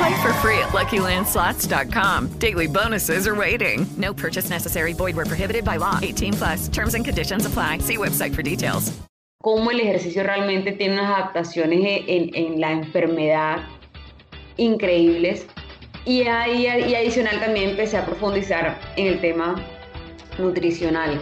[0.00, 2.28] Play for free at LuckyLandSlots.com.
[2.38, 3.86] Daily bonuses are waiting.
[3.98, 4.94] No purchase necessary.
[4.94, 5.98] Void where prohibited by law.
[6.00, 6.68] 18 plus.
[6.68, 7.78] Terms and conditions apply.
[7.78, 8.92] See website for details.
[9.42, 13.58] Cómo el ejercicio realmente tiene unas adaptaciones en, en la enfermedad
[14.56, 15.46] increíbles.
[16.06, 19.54] Y, ahí, y adicional también empecé a profundizar en el tema
[20.38, 21.20] nutricional.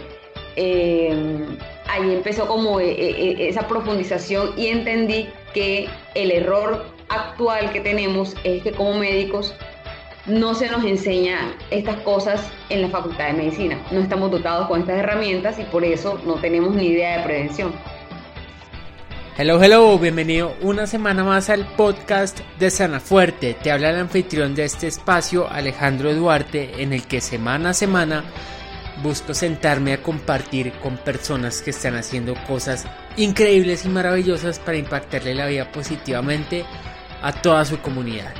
[0.55, 1.45] Eh,
[1.89, 8.35] ahí empezó como eh, eh, esa profundización y entendí que el error actual que tenemos
[8.43, 9.53] es que como médicos
[10.25, 13.79] no se nos enseña estas cosas en la facultad de medicina.
[13.91, 17.73] No estamos dotados con estas herramientas y por eso no tenemos ni idea de prevención.
[19.37, 23.53] Hello, hello, bienvenido una semana más al podcast de Sana Fuerte.
[23.53, 28.25] Te habla el anfitrión de este espacio, Alejandro Duarte, en el que semana a semana
[29.01, 32.85] busco sentarme a compartir con personas que están haciendo cosas
[33.15, 36.65] increíbles y maravillosas para impactarle la vida positivamente
[37.21, 38.33] a toda su comunidad.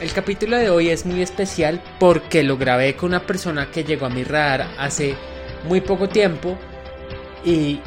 [0.00, 4.06] El capítulo de hoy es muy especial porque lo grabé con una persona que llegó
[4.06, 5.14] a mi radar hace
[5.68, 6.58] muy poco tiempo
[7.44, 7.80] y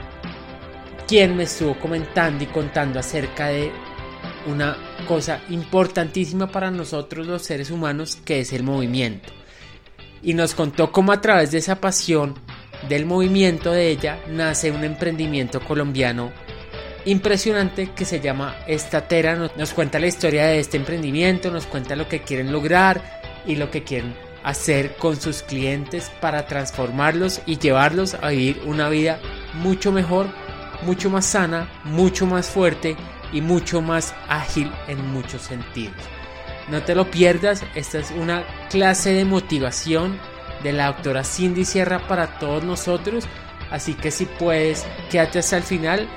[1.08, 3.72] quien me estuvo comentando y contando acerca de
[4.48, 9.30] una cosa importantísima para nosotros los seres humanos que es el movimiento.
[10.24, 12.36] Y nos contó cómo a través de esa pasión
[12.90, 16.32] del movimiento de ella nace un emprendimiento colombiano
[17.08, 19.36] impresionante que se llama Estatera.
[19.56, 23.72] Nos cuenta la historia de este emprendimiento, nos cuenta lo que quieren lograr y lo
[23.72, 24.14] que quieren
[24.44, 29.20] hacer con sus clientes para transformarlos y llevarlos a vivir una vida
[29.54, 30.28] mucho mejor,
[30.84, 32.96] mucho más sana, mucho más fuerte
[33.32, 35.96] y mucho más ágil en muchos sentidos.
[36.70, 40.20] No te lo pierdas, esta es una clase de motivación
[40.62, 43.26] de la doctora Cindy Sierra para todos nosotros,
[43.72, 46.08] así que si puedes, quédate hasta el final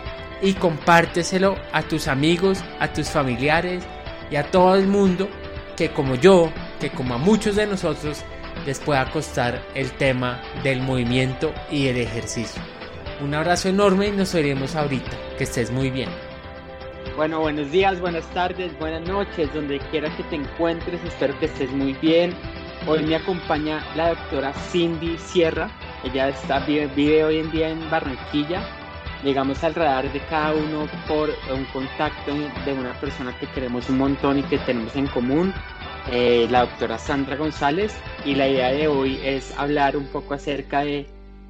[0.43, 3.84] y compárteselo a tus amigos, a tus familiares
[4.31, 5.28] y a todo el mundo
[5.77, 8.25] que como yo, que como a muchos de nosotros,
[8.67, 12.61] les pueda costar el tema del movimiento y el ejercicio.
[13.23, 15.11] Un abrazo enorme y nos veremos ahorita.
[15.37, 16.09] Que estés muy bien.
[17.17, 21.71] Bueno, buenos días, buenas tardes, buenas noches, donde quiera que te encuentres, espero que estés
[21.71, 22.34] muy bien.
[22.87, 25.71] Hoy me acompaña la doctora Cindy Sierra,
[26.05, 28.62] ella está, vive, vive hoy en día en Barranquilla.
[29.22, 33.98] Llegamos al radar de cada uno por un contacto de una persona que queremos un
[33.98, 35.53] montón y que tenemos en común,
[36.06, 38.03] eh, la doctora Sandra González.
[38.25, 41.06] Y la idea de hoy es hablar un poco acerca de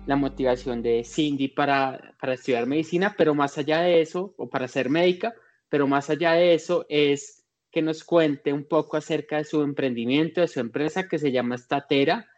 [0.06, 4.66] la motivación de Cindy para, para estudiar medicina, pero más allá de eso, o para
[4.66, 5.34] ser médica,
[5.68, 10.40] pero más allá de eso es que nos cuente un poco acerca de su emprendimiento,
[10.40, 12.29] de su empresa que se llama Statera,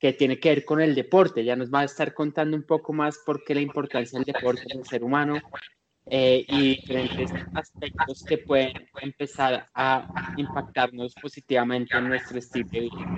[0.00, 1.44] que tiene que ver con el deporte.
[1.44, 4.62] Ya nos va a estar contando un poco más por qué la importancia del deporte
[4.70, 5.38] en el ser humano
[6.06, 8.72] eh, y diferentes aspectos que pueden
[9.02, 13.14] empezar a impactarnos positivamente en nuestro estilo de vida.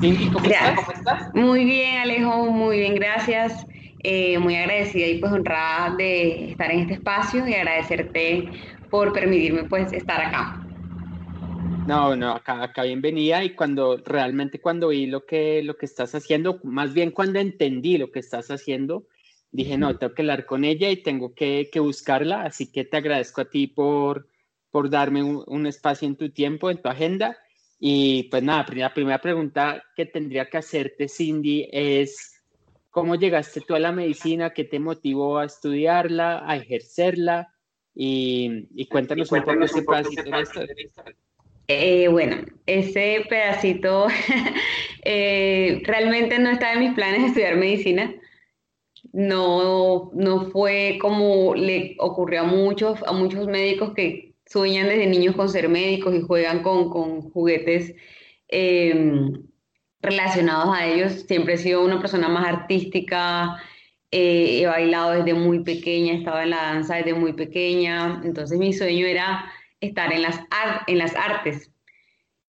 [0.00, 1.34] Cindy, ¿cómo estás?
[1.34, 3.66] Muy bien, Alejo, muy bien, gracias.
[4.04, 8.50] Eh, muy agradecida y pues honrada de estar en este espacio y agradecerte
[8.90, 10.67] por permitirme pues estar acá.
[11.88, 16.14] No, no, acá, acá bienvenida y cuando realmente cuando vi lo que, lo que estás
[16.14, 19.06] haciendo, más bien cuando entendí lo que estás haciendo,
[19.50, 22.98] dije, no, tengo que hablar con ella y tengo que, que buscarla, así que te
[22.98, 24.28] agradezco a ti por,
[24.70, 27.38] por darme un, un, espacio en tu tiempo, en tu agenda.
[27.80, 32.38] Y pues nada, la primera pregunta que tendría que hacerte, Cindy, es
[32.90, 34.50] ¿Cómo llegaste tú a la medicina?
[34.50, 37.54] ¿Qué te motivó a estudiarla, a ejercerla?
[37.94, 40.74] Y, y cuéntanos, un poco ese pedacito de la historia.
[41.68, 42.36] Eh, bueno,
[42.66, 44.08] ese pedacito
[45.04, 48.14] eh, realmente no estaba en mis planes estudiar medicina.
[49.12, 55.36] No, no fue como le ocurrió a muchos, a muchos médicos que sueñan desde niños
[55.36, 57.94] con ser médicos y juegan con, con juguetes.
[58.48, 59.30] Eh,
[60.00, 61.24] relacionados a ellos.
[61.26, 63.56] Siempre he sido una persona más artística,
[64.10, 68.58] eh, he bailado desde muy pequeña, he estado en la danza desde muy pequeña, entonces
[68.58, 70.40] mi sueño era estar en las,
[70.86, 71.70] en las artes.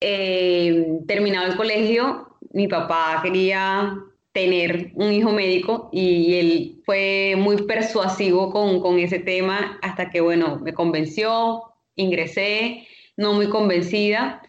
[0.02, 3.98] Eh, terminado el colegio, mi papá quería
[4.32, 10.22] tener un hijo médico y él fue muy persuasivo con, con ese tema hasta que,
[10.22, 11.64] bueno, me convenció,
[11.96, 12.88] ingresé,
[13.18, 14.42] no muy convencida,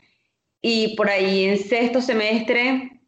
[0.62, 3.00] y por ahí en sexto semestre,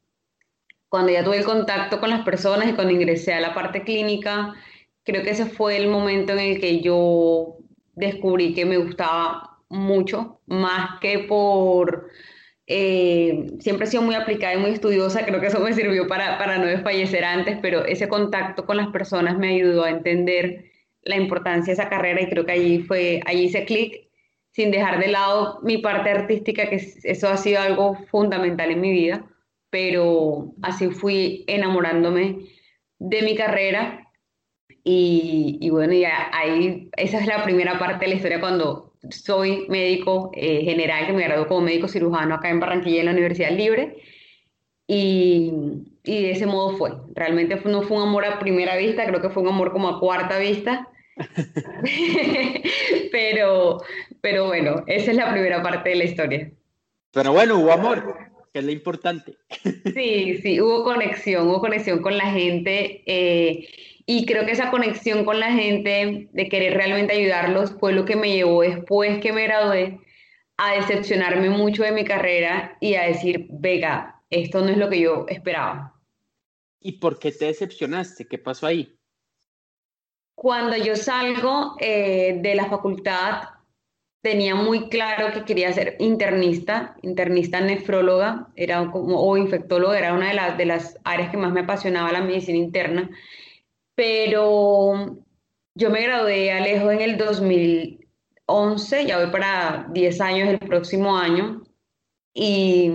[0.89, 4.55] cuando ya tuve el contacto con las personas y cuando ingresé a la parte clínica,
[5.05, 7.59] creo que ese fue el momento en el que yo
[7.95, 12.09] descubrí que me gustaba mucho, más que por...
[12.67, 16.39] Eh, siempre he sido muy aplicada y muy estudiosa, creo que eso me sirvió para,
[16.39, 20.67] para no desfallecer antes, pero ese contacto con las personas me ayudó a entender
[21.03, 24.09] la importancia de esa carrera y creo que allí fue, allí hice clic
[24.53, 28.93] sin dejar de lado mi parte artística, que eso ha sido algo fundamental en mi
[28.93, 29.27] vida,
[29.71, 32.47] pero así fui enamorándome
[32.99, 34.07] de mi carrera
[34.85, 40.31] y, bueno, ya ahí esa es la primera parte de la historia cuando soy médico
[40.35, 43.97] eh, general, que me gradué como médico cirujano acá en Barranquilla en la Universidad Libre
[44.87, 45.53] y,
[46.05, 46.93] y de ese modo fue.
[47.15, 50.01] Realmente no fue un amor a primera vista, creo que fue un amor como a
[50.01, 50.89] cuarta vista
[53.13, 53.79] pero,
[54.21, 56.51] pero bueno, esa es la primera parte de la historia.
[57.13, 58.17] Pero bueno, hubo amor,
[58.53, 59.37] que es lo importante.
[59.95, 63.69] Sí, sí, hubo conexión, hubo conexión con la gente eh,
[64.15, 68.15] y creo que esa conexión con la gente de querer realmente ayudarlos fue lo que
[68.15, 70.01] me llevó después que me gradué
[70.59, 75.01] a decepcionarme mucho de mi carrera y a decir, vega, esto no es lo que
[75.01, 75.99] yo esperaba.
[76.79, 78.27] ¿Y por qué te decepcionaste?
[78.27, 78.95] ¿Qué pasó ahí?
[80.35, 83.45] Cuando yo salgo eh, de la facultad,
[84.21, 90.29] tenía muy claro que quería ser internista, internista nefróloga, era como, o infectóloga, era una
[90.29, 93.09] de las, de las áreas que más me apasionaba la medicina interna,
[93.95, 95.19] pero
[95.75, 101.63] yo me gradué Alejo en el 2011, ya voy para 10 años el próximo año,
[102.35, 102.91] y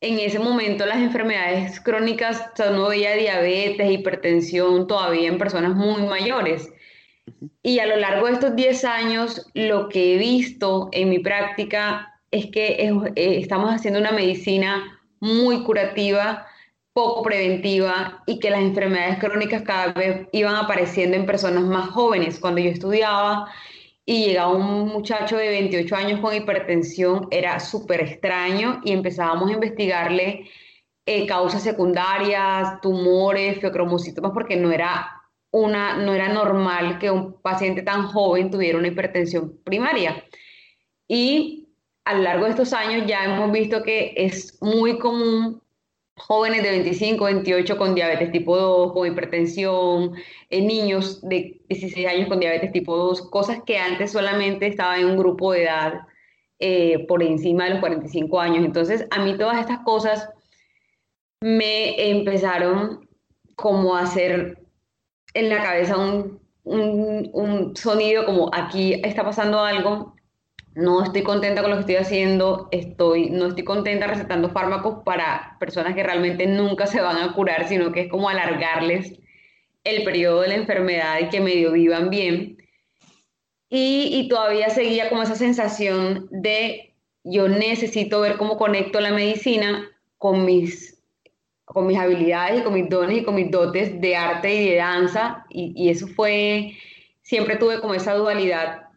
[0.00, 6.02] en ese momento las enfermedades crónicas, o sea, veía diabetes, hipertensión todavía en personas muy
[6.02, 6.72] mayores.
[7.62, 12.20] Y a lo largo de estos 10 años, lo que he visto en mi práctica
[12.30, 16.46] es que eh, estamos haciendo una medicina muy curativa,
[16.92, 22.40] poco preventiva y que las enfermedades crónicas cada vez iban apareciendo en personas más jóvenes.
[22.40, 23.50] Cuando yo estudiaba,
[24.10, 29.52] y llegaba un muchacho de 28 años con hipertensión, era súper extraño y empezábamos a
[29.52, 30.50] investigarle
[31.06, 35.22] eh, causas secundarias, tumores, feocromocitomas, porque no era,
[35.52, 40.24] una, no era normal que un paciente tan joven tuviera una hipertensión primaria.
[41.06, 41.68] Y
[42.04, 45.62] a lo largo de estos años ya hemos visto que es muy común
[46.26, 50.14] jóvenes de 25, 28 con diabetes tipo 2, con hipertensión,
[50.50, 55.06] en niños de 16 años con diabetes tipo 2, cosas que antes solamente estaban en
[55.06, 56.00] un grupo de edad
[56.58, 58.64] eh, por encima de los 45 años.
[58.64, 60.28] Entonces, a mí todas estas cosas
[61.40, 63.08] me empezaron
[63.56, 64.58] como a hacer
[65.34, 70.14] en la cabeza un, un sonido como aquí está pasando algo
[70.74, 75.56] no estoy contenta con lo que estoy haciendo, estoy, no estoy contenta recetando fármacos para
[75.58, 79.18] personas que realmente nunca se van a curar, sino que es como alargarles
[79.82, 82.58] el periodo de la enfermedad y que medio vivan bien.
[83.68, 89.88] Y, y todavía seguía como esa sensación de yo necesito ver cómo conecto la medicina
[90.18, 91.02] con mis,
[91.64, 94.76] con mis habilidades y con mis dones y con mis dotes de arte y de
[94.76, 95.44] danza.
[95.50, 96.72] Y, y eso fue,
[97.22, 98.89] siempre tuve como esa dualidad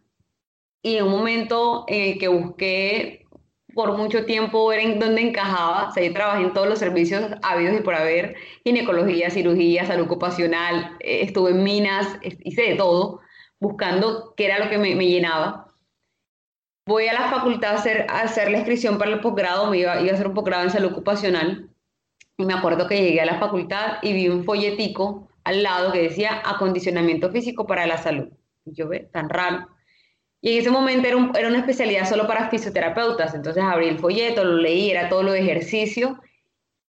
[0.83, 3.25] y en un momento en el que busqué
[3.73, 7.31] por mucho tiempo ver en dónde encajaba, o sea, yo trabajé en todos los servicios
[7.41, 13.21] habidos y por haber, ginecología, cirugía, salud ocupacional, eh, estuve en minas, hice de todo,
[13.59, 15.73] buscando qué era lo que me, llenaba.
[16.85, 19.99] Voy a la facultad a hacer, a hacer la inscripción para el posgrado, me iba,
[20.01, 21.69] iba a hacer un posgrado en salud ocupacional,
[22.37, 26.01] y me acuerdo que llegué a la facultad y vi un folletico al lado que
[26.01, 28.29] decía acondicionamiento físico para la salud.
[28.65, 29.67] Y yo ve, tan raro.
[30.45, 33.33] Y en ese momento era, era, una especialidad solo para fisioterapeutas.
[33.33, 36.19] Entonces abrí el folleto, lo leí, era todo lo de ejercicio.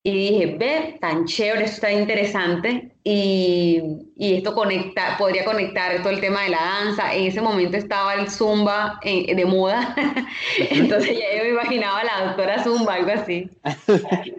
[0.03, 2.93] Y dije, ve, tan chévere, esto está interesante.
[3.03, 3.81] Y,
[4.15, 7.13] y, esto conecta, podría conectar todo el tema de la danza.
[7.13, 9.95] En ese momento estaba el zumba eh, de moda.
[10.69, 13.49] Entonces ya yo me imaginaba a la doctora zumba, algo así.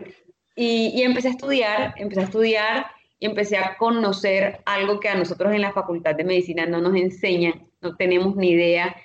[0.55, 2.87] Y, y empecé a estudiar, empecé a estudiar
[3.19, 6.95] y empecé a conocer algo que a nosotros en la Facultad de Medicina no nos
[6.95, 8.97] enseñan, no tenemos ni idea,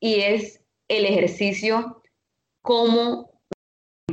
[0.00, 2.02] y es el ejercicio
[2.62, 3.30] como,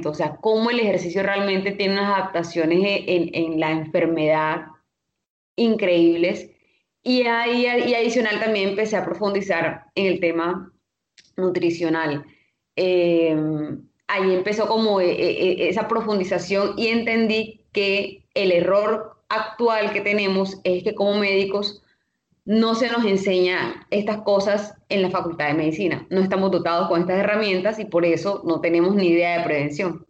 [0.05, 4.67] o sea, cómo el ejercicio realmente tiene unas adaptaciones en, en la enfermedad
[5.55, 6.49] increíbles.
[7.03, 10.71] Y, ahí, y adicional también empecé a profundizar en el tema
[11.35, 12.25] nutricional.
[12.75, 13.35] Eh,
[14.07, 20.59] ahí empezó como eh, eh, esa profundización y entendí que el error actual que tenemos
[20.63, 21.81] es que como médicos
[22.45, 26.07] no se nos enseña estas cosas en la facultad de medicina.
[26.09, 30.05] No estamos dotados con estas herramientas y por eso no tenemos ni idea de prevención.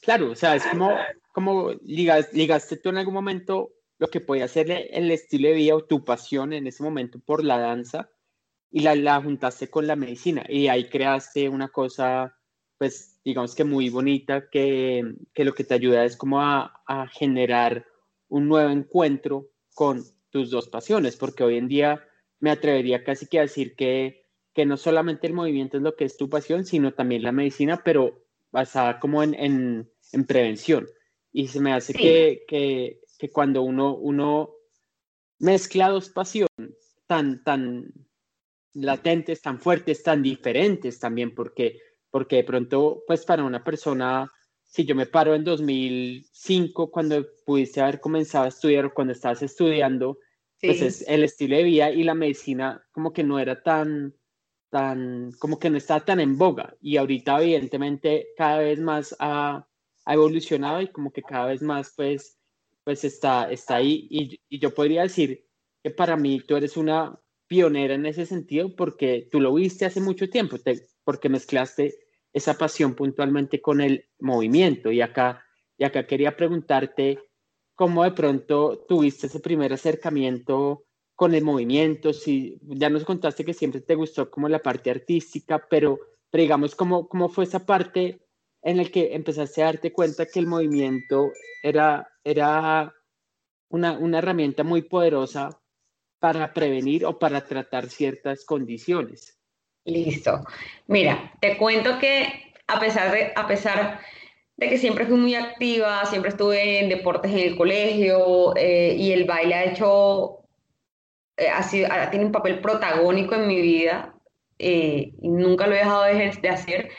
[0.00, 0.90] Claro, o sea, es como,
[1.32, 5.84] como ligaste tú en algún momento lo que podía ser el estilo de vida o
[5.84, 8.10] tu pasión en ese momento por la danza
[8.70, 12.36] y la, la juntaste con la medicina y ahí creaste una cosa,
[12.78, 17.06] pues digamos que muy bonita, que, que lo que te ayuda es como a, a
[17.06, 17.86] generar
[18.28, 22.04] un nuevo encuentro con tus dos pasiones, porque hoy en día
[22.40, 26.04] me atrevería casi que a decir que, que no solamente el movimiento es lo que
[26.04, 30.88] es tu pasión, sino también la medicina, pero basada como en, en, en prevención.
[31.30, 34.54] Y se me hace que, que, que, cuando uno, uno
[35.38, 36.48] mezcla dos pasiones
[37.06, 37.92] tan, tan
[38.74, 41.78] latentes, tan fuertes, tan diferentes también, porque,
[42.10, 44.30] porque de pronto, pues para una persona
[44.72, 49.42] si yo me paro en 2005, cuando pudiste haber comenzado a estudiar o cuando estabas
[49.42, 50.18] estudiando,
[50.62, 54.14] pues es el estilo de vida y la medicina como que no era tan,
[54.70, 56.74] tan, como que no estaba tan en boga.
[56.80, 59.68] Y ahorita evidentemente cada vez más ha,
[60.06, 62.38] ha evolucionado y como que cada vez más pues,
[62.82, 64.06] pues está, está ahí.
[64.08, 65.44] Y, y yo podría decir
[65.82, 70.00] que para mí tú eres una pionera en ese sentido porque tú lo viste hace
[70.00, 72.01] mucho tiempo, te, porque mezclaste
[72.32, 74.90] esa pasión puntualmente con el movimiento.
[74.90, 75.44] Y acá,
[75.76, 77.18] y acá quería preguntarte
[77.74, 80.84] cómo de pronto tuviste ese primer acercamiento
[81.14, 85.66] con el movimiento, si ya nos contaste que siempre te gustó como la parte artística,
[85.68, 85.98] pero,
[86.30, 88.26] pero digamos, ¿cómo, ¿cómo fue esa parte
[88.62, 91.30] en la que empezaste a darte cuenta que el movimiento
[91.62, 92.94] era, era
[93.68, 95.60] una, una herramienta muy poderosa
[96.18, 99.41] para prevenir o para tratar ciertas condiciones?
[99.84, 100.44] Listo.
[100.86, 104.00] Mira, te cuento que a pesar de, a pesar
[104.56, 109.12] de que siempre fui muy activa, siempre estuve en deportes en el colegio eh, y
[109.12, 110.44] el baile ha hecho,
[111.36, 114.14] eh, ha sido, tiene un papel protagónico en mi vida
[114.58, 116.90] eh, y nunca lo he dejado de, de, hacer.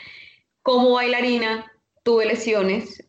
[0.62, 1.70] Como bailarina
[2.02, 3.02] tuve lesiones,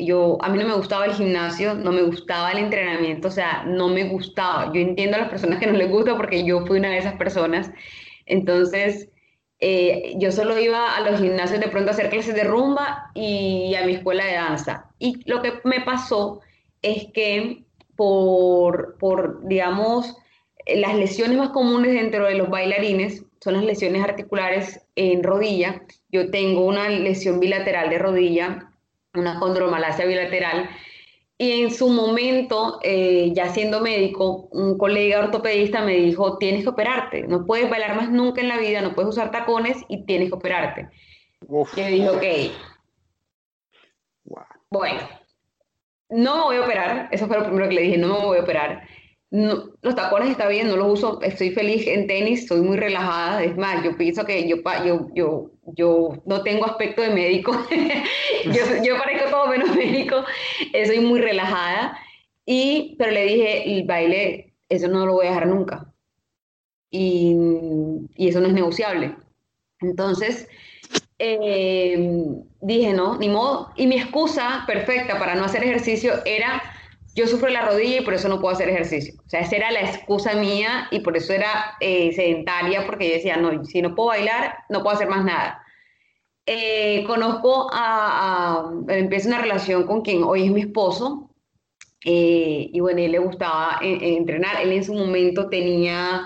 [0.00, 3.64] yo, a mí no me gustaba el gimnasio, no me gustaba el entrenamiento, o sea,
[3.64, 4.70] no me gustaba.
[4.74, 7.14] Yo entiendo a las personas que no les gusta porque yo fui una de esas
[7.14, 7.70] personas.
[8.26, 9.08] Entonces,
[9.66, 13.74] eh, yo solo iba a los gimnasios de pronto a hacer clases de rumba y
[13.76, 14.90] a mi escuela de danza.
[14.98, 16.42] Y lo que me pasó
[16.82, 17.64] es que
[17.96, 20.18] por, por, digamos,
[20.66, 25.80] las lesiones más comunes dentro de los bailarines son las lesiones articulares en rodilla.
[26.10, 28.70] Yo tengo una lesión bilateral de rodilla,
[29.14, 30.68] una condromalacia bilateral,
[31.36, 36.68] y en su momento, eh, ya siendo médico, un colega ortopedista me dijo, tienes que
[36.68, 40.28] operarte, no puedes bailar más nunca en la vida, no puedes usar tacones y tienes
[40.28, 40.88] que operarte.
[41.48, 41.76] Uf.
[41.76, 42.24] Yo dije, ok.
[44.70, 45.00] Bueno,
[46.08, 48.38] no me voy a operar, eso fue lo primero que le dije, no me voy
[48.38, 48.86] a operar
[49.34, 53.42] los tacones está bien, no los uso, estoy feliz en tenis, estoy muy relajada.
[53.42, 57.52] Es más, yo pienso que yo, yo, yo, yo no tengo aspecto de médico,
[58.44, 60.24] yo, yo, parezco todo menos médico,
[60.72, 61.98] eh, soy muy relajada.
[62.46, 65.92] Y, pero le dije, el baile, eso no lo voy a dejar nunca.
[66.90, 67.34] Y,
[68.14, 69.16] y eso no es negociable.
[69.80, 70.46] Entonces,
[71.18, 72.08] eh,
[72.60, 73.72] dije, no, ni modo.
[73.74, 76.62] Y mi excusa perfecta para no hacer ejercicio era
[77.14, 79.14] yo sufro la rodilla y por eso no puedo hacer ejercicio.
[79.24, 83.14] O sea, esa era la excusa mía y por eso era eh, sedentaria, porque yo
[83.14, 85.62] decía, no, si no puedo bailar, no puedo hacer más nada.
[86.46, 91.30] Eh, conozco a, empiezo una relación con quien hoy es mi esposo,
[92.04, 96.22] eh, y bueno, él le gustaba entrenar, él en su momento tenía,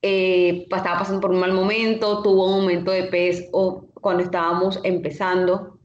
[0.00, 5.78] estaba pasando por un mal momento, tuvo un momento de peso cuando estábamos empezando,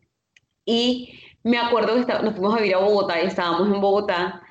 [0.64, 1.14] y
[1.48, 4.42] me acuerdo que nos fuimos a vivir a Bogotá y estábamos en Bogotá.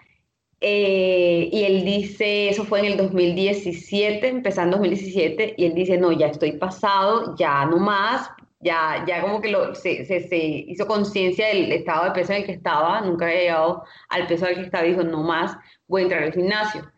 [0.60, 6.12] Eh, y él dice, eso fue en el 2017, empezando 2017, y él dice, no,
[6.12, 11.48] ya estoy pasado, ya no más, ya, ya como que lo, se, se, hizo conciencia
[11.48, 14.62] del estado de peso en el que estaba, nunca había llegado al peso al que
[14.62, 16.90] estaba, dijo, no más, voy a entrar al gimnasio.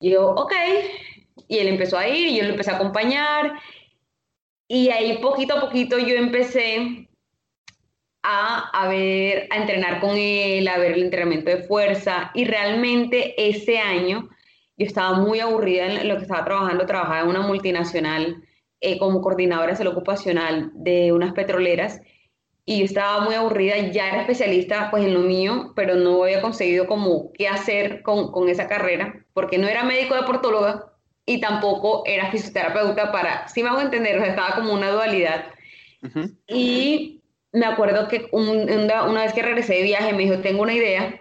[0.00, 0.52] Y yo, ok,
[1.48, 3.52] y él empezó a ir, y yo lo empecé a acompañar,
[4.68, 7.08] y ahí poquito a poquito yo empecé
[8.22, 12.30] a, ver, a entrenar con él, a ver el entrenamiento de fuerza.
[12.34, 14.28] Y realmente ese año
[14.76, 16.86] yo estaba muy aburrida en lo que estaba trabajando.
[16.86, 18.42] Trabajaba en una multinacional
[18.80, 22.00] eh, como coordinadora de salud ocupacional de unas petroleras.
[22.64, 26.40] y yo estaba muy aburrida, ya era especialista pues en lo mío, pero no había
[26.40, 30.92] conseguido como qué hacer con, con esa carrera, porque no era médico deportóloga
[31.26, 35.46] y tampoco era fisioterapeuta para, si me hago entender, o sea, estaba como una dualidad.
[36.48, 37.21] Y
[37.52, 41.20] me acuerdo que una, una vez que regresé de viaje me dijo, tengo una idea.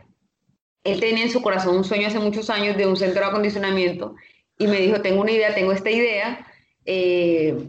[0.83, 4.15] Él tenía en su corazón un sueño hace muchos años de un centro de acondicionamiento
[4.57, 6.45] y me dijo, tengo una idea, tengo esta idea,
[6.85, 7.67] eh,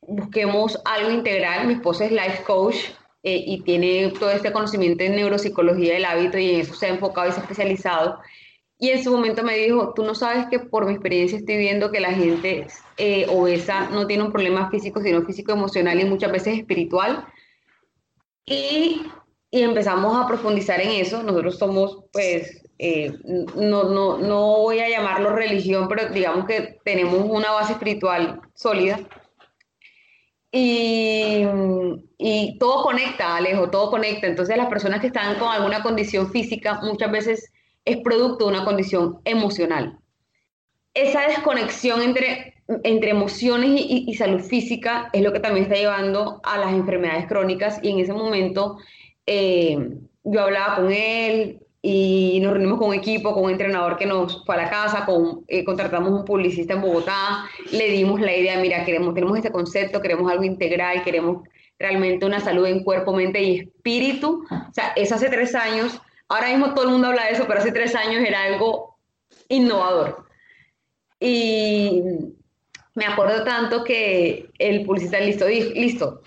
[0.00, 1.66] busquemos algo integral.
[1.66, 2.76] Mi esposa es life coach
[3.22, 6.90] eh, y tiene todo este conocimiento en neuropsicología del hábito y en eso se ha
[6.90, 8.18] enfocado y se ha especializado.
[8.78, 11.90] Y en su momento me dijo, tú no sabes que por mi experiencia estoy viendo
[11.90, 16.32] que la gente eh, obesa no tiene un problema físico, sino físico, emocional y muchas
[16.32, 17.26] veces espiritual.
[18.46, 19.02] Y,
[19.50, 21.22] y empezamos a profundizar en eso.
[21.22, 23.12] Nosotros somos, pues, eh,
[23.54, 29.00] no, no, no voy a llamarlo religión, pero digamos que tenemos una base espiritual sólida.
[30.50, 31.44] Y,
[32.16, 34.26] y, todo conecta, Alejo, todo conecta.
[34.26, 37.52] Entonces las personas que están con alguna condición física muchas veces
[37.84, 39.98] es producto de una condición emocional.
[40.94, 46.58] Esa desconexión entre, entre emociones y, salud física es lo que también está llevando a
[46.58, 48.78] las enfermedades crónicas y en ese momento
[49.26, 54.06] eh, yo hablaba con él, y nos reunimos con un equipo, con un entrenador que
[54.06, 58.34] nos fue a la casa, con, eh, contratamos un publicista en Bogotá, le dimos la
[58.34, 61.46] idea, mira, queremos, tenemos este concepto, queremos algo integral, queremos
[61.78, 64.46] realmente una salud en cuerpo, mente y espíritu.
[64.50, 67.60] O sea, eso hace tres años, ahora mismo todo el mundo habla de eso, pero
[67.60, 68.96] hace tres años era algo
[69.50, 70.24] innovador.
[71.20, 72.02] Y
[72.94, 76.22] me acuerdo tanto que el publicista listo, dijo, listo,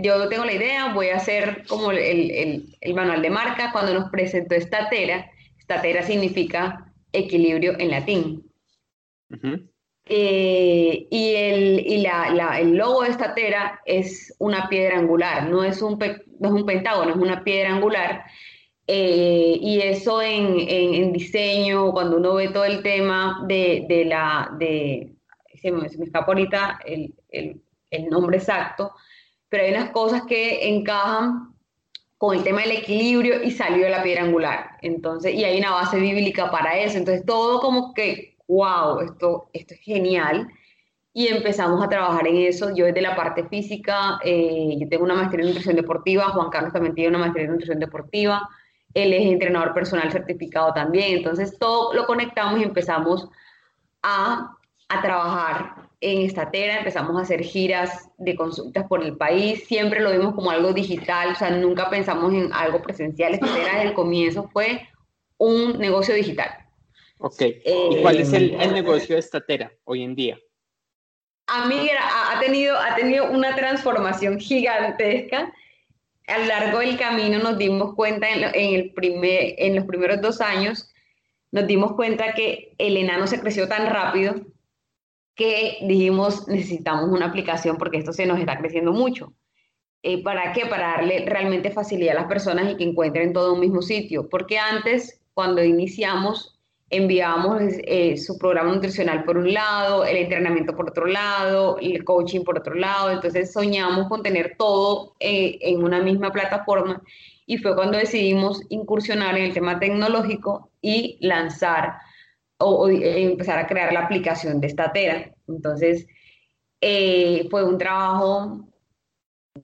[0.00, 3.72] yo tengo la idea, voy a hacer como el, manual de marca.
[3.72, 8.50] Cuando nos presentó Statera, Statera significa equilibrio en latín.
[10.10, 15.82] Eh, y el, y la, el logo de Statera es una piedra angular, no es
[15.82, 18.24] un, no es un pentágono, es una piedra angular.
[18.86, 24.50] Eh, y eso en, en, diseño, cuando uno ve todo el tema de, de la,
[24.58, 25.07] de,
[25.60, 27.60] se me, se me escapa ahorita el, el,
[27.90, 28.92] el nombre exacto,
[29.48, 31.54] pero hay unas cosas que encajan
[32.18, 34.70] con el tema del equilibrio y salió de la piedra angular.
[34.82, 36.98] Entonces, y hay una base bíblica para eso.
[36.98, 40.48] Entonces, todo como que, wow, esto, esto es genial.
[41.14, 42.74] Y empezamos a trabajar en eso.
[42.74, 46.72] Yo desde la parte física, eh, yo tengo una maestría en nutrición deportiva, Juan Carlos
[46.72, 48.48] también tiene una maestría en nutrición deportiva,
[48.94, 51.18] él es entrenador personal certificado también.
[51.18, 53.28] Entonces, todo lo conectamos y empezamos
[54.02, 54.56] a,
[54.88, 60.12] a trabajar en Estatera, empezamos a hacer giras de consultas por el país, siempre lo
[60.12, 64.48] vimos como algo digital, o sea, nunca pensamos en algo presencial, Estatera desde el comienzo
[64.52, 64.88] fue
[65.36, 66.50] un negocio digital.
[67.18, 70.38] Ok, ¿y eh, cuál es el, negocio de Estatera hoy en día?
[71.48, 75.52] A mí ha, tenido, ha tenido una transformación gigantesca.
[76.26, 80.40] A lo largo del camino nos dimos cuenta en, el primer, en los primeros dos
[80.40, 80.92] años,
[81.50, 84.34] nos dimos cuenta que el enano se creció tan rápido
[85.38, 89.32] que dijimos necesitamos una aplicación porque esto se nos está creciendo mucho.
[90.02, 90.66] Eh, ¿Para qué?
[90.66, 94.28] Para darle realmente facilidad a las personas y que encuentren todo en un mismo sitio.
[94.28, 96.58] Porque antes, cuando iniciamos,
[96.90, 102.42] enviábamos eh, su programa nutricional por un lado, el entrenamiento por otro lado, el coaching
[102.42, 103.12] por otro lado.
[103.12, 107.00] Entonces soñamos con tener todo eh, en una misma plataforma
[107.46, 111.94] y fue cuando decidimos incursionar en el tema tecnológico y lanzar
[112.58, 115.32] o, eh, empezar a crear la aplicación de esta tera.
[115.46, 116.06] Entonces,
[116.80, 118.68] eh, fue un trabajo,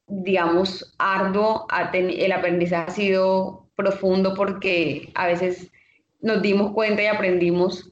[0.06, 1.66] digamos, arduo.
[1.92, 5.70] El aprendizaje ha sido profundo porque a veces
[6.20, 7.90] nos dimos cuenta y aprendimos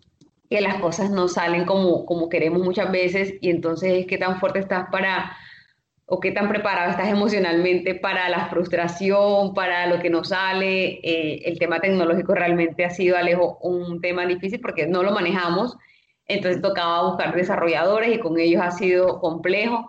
[0.49, 4.59] que las cosas no salen como, como queremos muchas veces y entonces qué tan fuerte
[4.59, 5.37] estás para
[6.15, 11.01] o qué tan preparado estás emocionalmente para la frustración, para lo que no sale.
[11.03, 15.75] Eh, el tema tecnológico realmente ha sido, Alejo, un tema difícil porque no lo manejamos,
[16.27, 19.89] entonces tocaba buscar desarrolladores y con ellos ha sido complejo.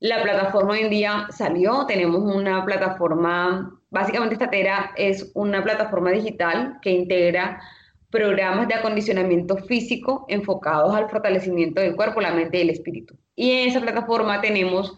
[0.00, 6.78] La plataforma hoy en día salió, tenemos una plataforma, básicamente Estatera es una plataforma digital
[6.80, 7.60] que integra
[8.08, 13.18] programas de acondicionamiento físico enfocados al fortalecimiento del cuerpo, la mente y el espíritu.
[13.36, 14.96] Y en esa plataforma tenemos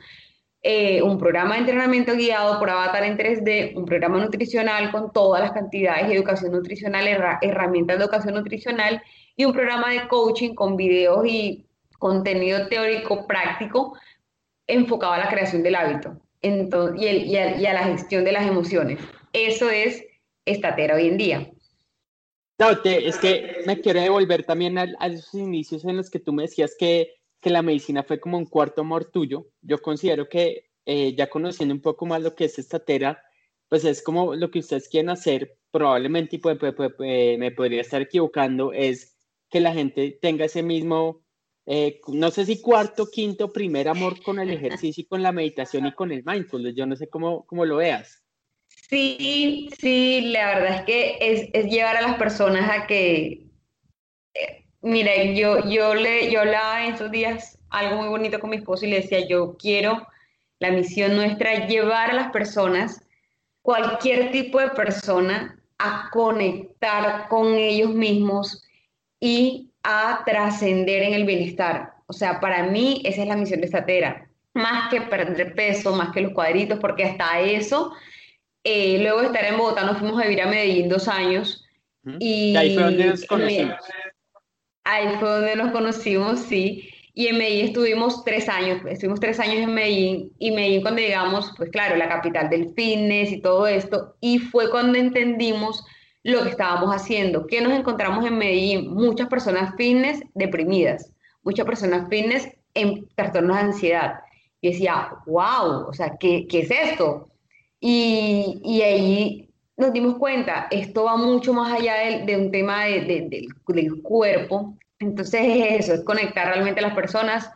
[0.63, 5.41] eh, un programa de entrenamiento guiado por Avatar en 3D, un programa nutricional con todas
[5.41, 7.09] las cantidades de educación nutricional,
[7.41, 9.03] herramientas de educación nutricional
[9.37, 11.65] y un programa de coaching con videos y
[11.99, 13.97] contenido teórico práctico
[14.67, 19.01] enfocado a la creación del hábito y, a, la gestión de las emociones.
[19.33, 20.05] Eso es
[20.45, 21.51] estatera hoy en día.
[22.59, 26.35] No, es que me quiero devolver también a, a esos inicios en los que tú
[26.35, 29.47] me decías que que la medicina fue como un cuarto amor tuyo.
[29.63, 33.23] Yo considero que eh, ya conociendo un poco más lo que es Estatera,
[33.69, 38.03] pues es como lo que ustedes quieren hacer, probablemente, y puede, puede, me podría estar
[38.03, 39.17] equivocando, es
[39.49, 41.23] que la gente tenga ese mismo,
[41.67, 45.87] eh, no sé si cuarto, quinto, primer amor con el ejercicio y con la meditación
[45.87, 46.75] y con el mindfulness.
[46.75, 48.25] Yo no sé cómo, cómo lo veas.
[48.69, 53.50] Sí, sí, la verdad es que es llevar a las personas a que,
[54.83, 58.85] mire, yo, yo, le, yo hablaba en estos días algo muy bonito con mi esposo
[58.85, 60.07] y le decía, yo quiero,
[60.59, 63.03] la misión nuestra es llevar a las personas,
[63.63, 68.63] cualquier tipo de persona, a conectar con ellos mismos
[69.19, 71.95] y a trascender en el bienestar.
[72.07, 75.95] O sea, para mí esa es la misión de esta tera, más que perder peso,
[75.95, 77.93] más que los cuadritos, porque hasta eso,
[78.65, 81.65] eh, luego de estar en Bogotá nos fuimos a vivir a Medellín dos años.
[82.19, 83.77] Y, ahí fue donde nos conocimos.
[84.85, 86.89] Ahí fue donde nos conocimos, sí.
[87.15, 91.53] Y en Medellín estuvimos tres años, estuvimos tres años en Medellín y Medellín cuando llegamos,
[91.57, 95.85] pues claro, la capital del fitness y todo esto, y fue cuando entendimos
[96.23, 97.47] lo que estábamos haciendo.
[97.47, 98.95] ¿Qué nos encontramos en Medellín?
[98.95, 101.13] Muchas personas fitness deprimidas,
[101.43, 104.15] muchas personas fitness en trastornos de ansiedad.
[104.61, 107.29] Y decía, wow, o sea, ¿qué, qué es esto?
[107.81, 109.50] Y, y, ahí
[109.81, 114.77] nos dimos cuenta, esto va mucho más allá de, un tema de, de, del cuerpo.
[114.99, 117.51] Entonces es eso, es conectar realmente a las personas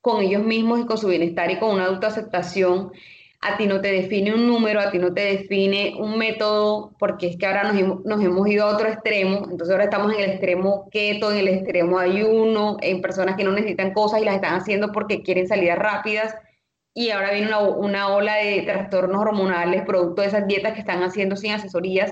[0.00, 2.92] con ellos mismos y con su bienestar y con una autoaceptación.
[3.40, 7.28] A ti no te define un número, a ti no te define un método, porque
[7.28, 10.30] es que ahora nos, nos, hemos ido a otro extremo, entonces ahora estamos en el
[10.30, 14.54] extremo keto, en el extremo ayuno, en personas que no necesitan cosas y las están
[14.54, 16.34] haciendo porque quieren salidas rápidas,
[16.98, 21.00] y ahora viene una, una ola de trastornos hormonales producto de esas dietas que están
[21.04, 22.10] haciendo sin asesorías.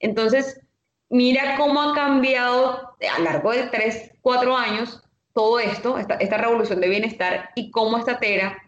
[0.00, 0.60] Entonces,
[1.08, 5.00] mira cómo ha cambiado a lo largo de 3, 4 años
[5.32, 8.58] todo esto, esta, esta revolución de bienestar, y cómo esta tera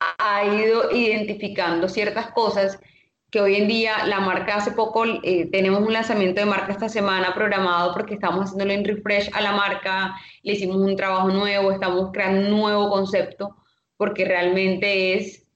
[0.00, 2.78] ha ido identificando ciertas cosas
[3.30, 6.88] que hoy en día la marca hace poco, eh, tenemos un lanzamiento de marca esta
[6.88, 11.70] semana programado porque estamos haciéndole un refresh a la marca, le hicimos un trabajo nuevo,
[11.70, 13.56] estamos creando un nuevo concepto
[13.96, 15.46] porque realmente es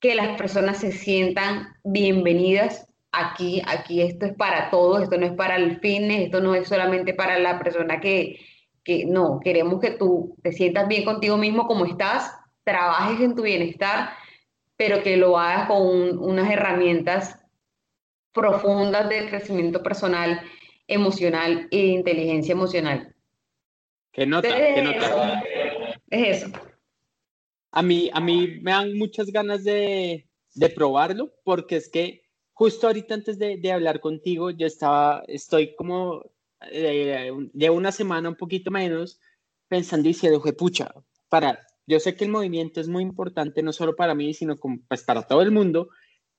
[0.00, 5.32] que las personas se sientan bienvenidas aquí, aquí esto es para todos, esto no es
[5.32, 8.38] para el fitness, esto no es solamente para la persona que,
[8.84, 12.32] que no, queremos que tú te sientas bien contigo mismo como estás
[12.64, 14.10] trabajes en tu bienestar,
[14.76, 17.44] pero que lo hagas con unas herramientas
[18.32, 20.40] profundas de crecimiento personal,
[20.86, 23.14] emocional e inteligencia emocional.
[24.12, 24.48] ¿Qué nota?
[24.48, 25.42] ¿Qué nota?
[26.10, 26.52] Es eso.
[27.70, 32.86] A mí, a mí me dan muchas ganas de, de probarlo, porque es que justo
[32.86, 36.24] ahorita antes de, de hablar contigo, yo estaba, estoy como,
[36.70, 39.20] eh, de una semana un poquito menos,
[39.68, 40.92] pensando y diciendo, pucha,
[41.28, 44.56] para yo sé que el movimiento es muy importante, no solo para mí, sino
[44.88, 45.88] pues para todo el mundo,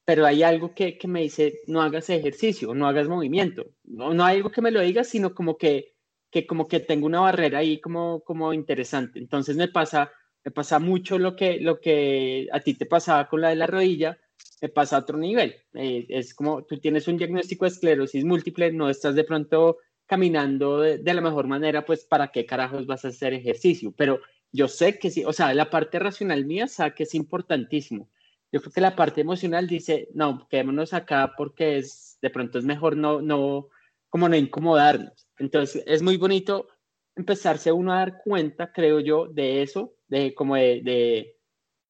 [0.05, 3.65] pero hay algo que, que, me dice, no hagas ejercicio, no hagas movimiento.
[3.83, 5.95] No, no hay algo que me lo diga, sino como que,
[6.29, 9.17] que como que tengo una barrera ahí como, como interesante.
[9.17, 10.11] Entonces me pasa,
[10.49, 13.67] me pasa mucho lo que, lo que a ti te pasaba con la de la
[13.67, 14.17] rodilla,
[14.63, 15.55] me pasa a otro nivel.
[15.75, 20.79] Eh, es como tú tienes un diagnóstico de esclerosis múltiple, no estás de pronto caminando
[20.79, 23.93] de, de la mejor manera, pues para qué carajos vas a hacer ejercicio.
[23.95, 28.09] Pero yo sé que sí, o sea, la parte racional mía sabe que es importantísimo.
[28.51, 32.65] Yo creo que la parte emocional dice, no, quedémonos acá porque es, de pronto es
[32.65, 33.69] mejor no, no,
[34.09, 35.27] como no incomodarnos.
[35.37, 36.69] Entonces, es muy bonito
[37.15, 41.35] empezarse uno a dar cuenta, creo yo, de eso, de como de, de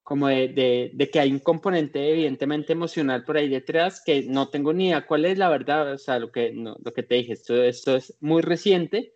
[0.03, 4.73] como de, de, que hay un componente evidentemente emocional por ahí detrás que no tengo
[4.73, 7.33] ni idea cuál es la verdad, o sea, lo que, no, lo que te dije,
[7.33, 9.13] esto, esto es muy reciente,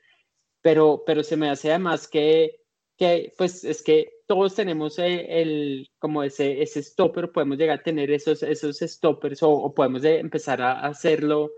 [0.61, 2.63] pero, pero se me hace además que
[2.97, 8.11] que pues es que todos tenemos el, como ese, ese stopper, podemos llegar a tener
[8.11, 11.51] esos, esos stoppers o, podemos empezar a hacerlo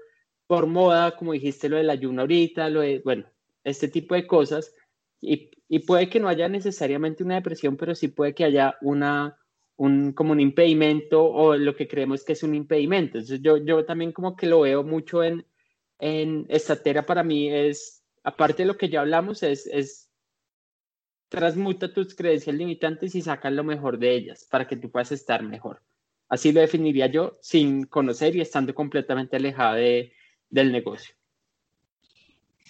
[0.47, 3.25] por moda, como dijiste lo del ayuno ahorita, lo de, bueno,
[3.65, 4.73] este tipo de cosas.
[5.19, 9.37] Y, y, puede que no haya necesariamente una depresión, pero sí puede que haya una,
[9.75, 13.17] un, como un impedimento o lo que creemos que es un impedimento.
[13.17, 15.45] Entonces yo, yo también como que lo veo mucho en,
[15.99, 20.11] en esta tera para mí es, aparte de lo que ya hablamos, es, es
[21.29, 25.43] transmuta tus creencias limitantes y saca lo mejor de ellas para que tú puedas estar
[25.43, 25.81] mejor.
[26.29, 30.13] Así lo definiría yo sin conocer y estando completamente alejada de,
[30.49, 31.15] del negocio.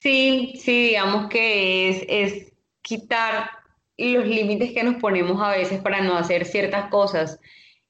[0.05, 3.49] Sí, sí, digamos que es, es quitar
[3.97, 7.39] los límites que nos ponemos a veces para no hacer ciertas cosas.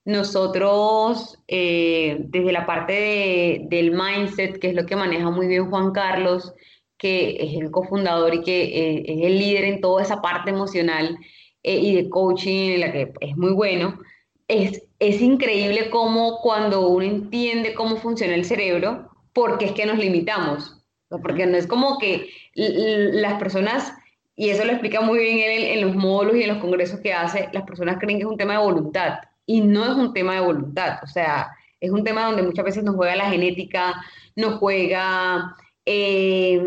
[0.06, 5.70] Nosotros, eh, desde la parte de, del mindset, que es lo que maneja muy bien
[5.70, 6.54] Juan Carlos,
[6.98, 11.18] que es el cofundador y que eh, es el líder en toda esa parte emocional
[11.64, 14.00] eh, y de coaching, en la que es muy bueno,
[14.48, 19.98] es, es increíble cómo cuando uno entiende cómo funciona el cerebro, porque es que nos
[19.98, 20.85] limitamos.
[21.10, 23.94] Porque no es como que las personas,
[24.36, 27.50] y eso lo explica muy bien en los módulos y en los congresos que hace,
[27.54, 30.42] las personas creen que es un tema de voluntad y no es un tema de
[30.42, 31.00] voluntad.
[31.04, 33.94] O sea, es un tema donde muchas veces nos juega la genética,
[34.36, 36.62] nos juega eh,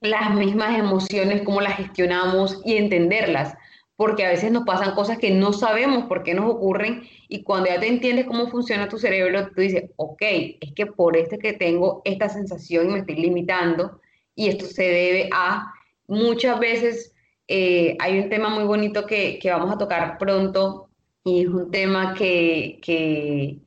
[0.00, 3.56] las mismas emociones, cómo las gestionamos y entenderlas
[3.96, 7.68] porque a veces nos pasan cosas que no sabemos por qué nos ocurren y cuando
[7.68, 10.22] ya te entiendes cómo funciona tu cerebro, tú dices, ok,
[10.60, 14.00] es que por esto que tengo esta sensación y me estoy limitando
[14.34, 15.72] y esto se debe a
[16.06, 17.14] muchas veces
[17.48, 20.88] eh, hay un tema muy bonito que, que, vamos a tocar pronto
[21.24, 23.58] y es un tema que, que,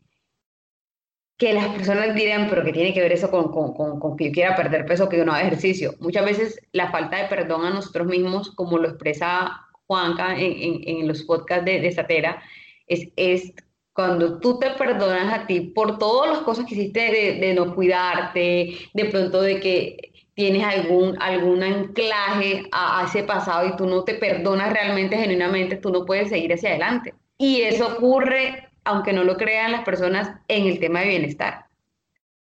[1.38, 4.28] que las personas dirán, pero que tiene que ver eso con, con, con, con que
[4.28, 5.96] yo quiera perder peso, que yo no haga ejercicio.
[6.00, 11.08] Muchas veces la falta de perdón a nosotros mismos, como lo expresa Juanca en, en,
[11.08, 12.44] los podcasts de, de Satera,
[12.90, 13.54] es, es
[13.94, 18.78] cuando tú te perdonas a ti por todas las cosas que hiciste de, no cuidarte,
[18.94, 24.04] de pronto de que tienes algún, algún anclaje a, a, ese pasado y tú no
[24.04, 27.14] te perdonas realmente, genuinamente, tú no puedes seguir hacia adelante.
[27.38, 31.66] Y eso ocurre, aunque no lo crean las personas, en el tema de bienestar.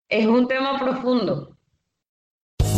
[0.09, 1.58] Es un tema profundo.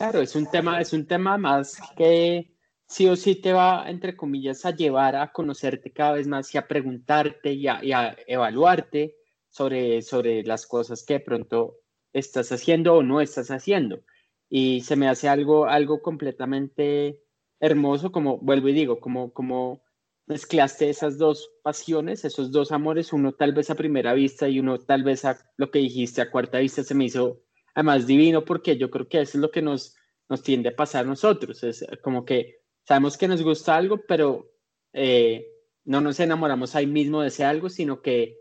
[0.00, 4.16] Claro, es un tema, es un tema más que sí o sí te va, entre
[4.16, 8.16] comillas, a llevar a conocerte cada vez más y a preguntarte y a, y a
[8.26, 9.18] evaluarte
[9.50, 11.76] sobre, sobre las cosas que de pronto
[12.14, 14.00] estás haciendo o no estás haciendo.
[14.48, 17.20] Y se me hace algo, algo completamente
[17.60, 19.82] hermoso, como vuelvo y digo, como, como
[20.24, 24.78] mezclaste esas dos pasiones, esos dos amores, uno tal vez a primera vista y uno
[24.78, 27.42] tal vez a lo que dijiste a cuarta vista se me hizo
[27.74, 29.96] además divino porque yo creo que eso es lo que nos,
[30.28, 34.50] nos tiende a pasar a nosotros, es como que sabemos que nos gusta algo, pero
[34.92, 35.46] eh,
[35.84, 38.38] no nos enamoramos ahí mismo de ese algo, sino que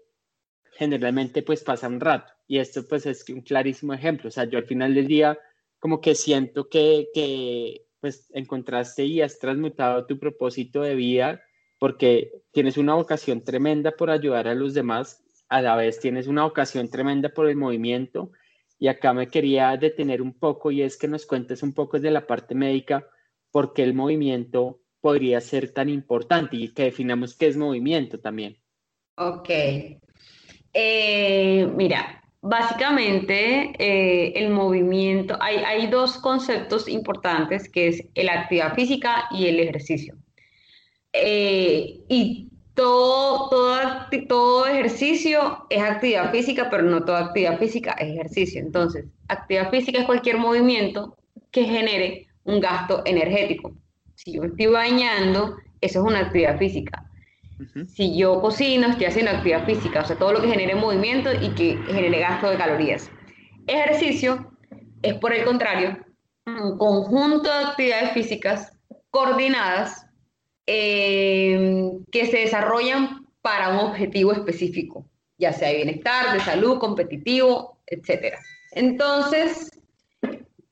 [0.73, 2.31] generalmente pues pasa un rato.
[2.47, 4.29] Y esto pues es un clarísimo ejemplo.
[4.29, 5.37] O sea, yo al final del día
[5.79, 11.41] como que siento que, que pues encontraste y has transmutado tu propósito de vida
[11.79, 16.43] porque tienes una vocación tremenda por ayudar a los demás, a la vez tienes una
[16.43, 18.31] vocación tremenda por el movimiento.
[18.79, 22.11] Y acá me quería detener un poco y es que nos cuentes un poco de
[22.11, 23.05] la parte médica
[23.51, 28.57] por qué el movimiento podría ser tan importante y que definamos qué es movimiento también.
[29.15, 29.49] Ok.
[30.73, 38.75] Eh, mira, básicamente eh, el movimiento, hay, hay, dos conceptos importantes que es la actividad
[38.75, 40.15] física y el ejercicio.
[41.11, 42.48] Eh, y
[42.79, 43.77] todo, todo,
[44.29, 48.61] todo ejercicio es actividad física, pero no toda actividad física es ejercicio.
[48.61, 51.17] Entonces, actividad física es cualquier movimiento
[51.51, 53.73] que genere un gasto energético.
[54.15, 57.03] Si yo me estoy bañando, eso es una actividad física.
[57.59, 57.85] Uh -huh.
[57.87, 61.49] Si yo cocino, estoy haciendo actividad física, o sea, todo lo que genere movimiento y
[61.49, 63.11] que genere gasto de calorías.
[63.67, 64.53] Ejercicio
[65.01, 65.97] es, por el contrario,
[66.45, 68.71] un conjunto de actividades físicas
[69.11, 70.08] coordinadas
[70.71, 75.03] eh, que se desarrollan para un objetivo específico,
[75.39, 78.35] ya sea de bienestar, de salud, competitivo, etc.
[78.73, 79.71] Entonces,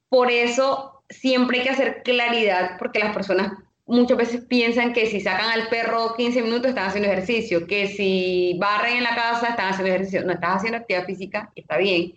[0.07, 3.53] por eso siempre hay que hacer claridad porque las personas
[3.88, 8.55] muchas veces piensan que si sacan al perro 15 minutos están haciendo ejercicio, que si
[8.60, 12.13] barren en la casa están haciendo ejercicio, no estás haciendo actividad física, está bien.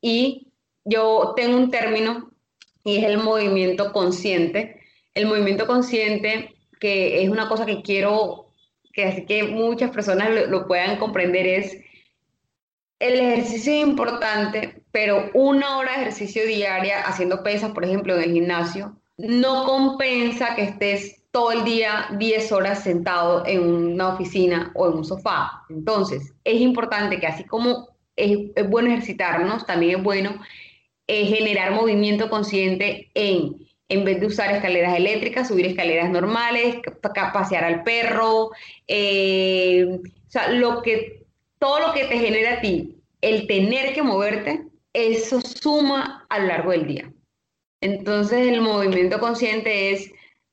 [0.00, 0.46] Y
[0.84, 2.30] yo tengo un término
[2.82, 4.80] y es el movimiento consciente.
[5.12, 8.46] El movimiento consciente, que es una cosa que quiero
[8.92, 11.78] que así que muchas personas lo, puedan comprender, es
[12.98, 18.22] el ejercicio es importante, pero una hora de ejercicio diaria haciendo pesas, por ejemplo, en
[18.24, 24.72] el gimnasio, no compensa que estés todo el día 10 horas sentado en una oficina
[24.74, 25.64] o en un sofá.
[25.70, 28.38] Entonces, es importante que así como es,
[28.68, 30.40] bueno ejercitarnos, también es bueno
[31.06, 36.76] eh, generar movimiento consciente en, en vez de usar escaleras eléctricas, subir escaleras normales,
[37.32, 38.50] pasear al perro,
[38.86, 41.24] eh, o sea, lo que,
[41.58, 46.46] todo lo que te genera a ti, el tener que moverte, eso suma a lo
[46.46, 47.12] largo del día.
[47.80, 50.10] Entonces, el movimiento consciente es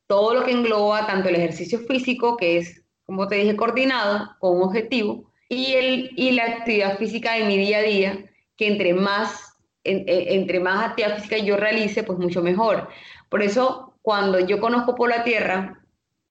[0.07, 4.57] todo lo que engloba tanto el ejercicio físico, que es, como te dije, coordinado con
[4.57, 8.25] un objetivo, y, el, y la actividad física de mi día a día,
[8.57, 12.89] que entre más, entre más actividad física yo realice, pues mucho mejor.
[13.29, 15.81] Por eso, cuando yo conozco por la tierra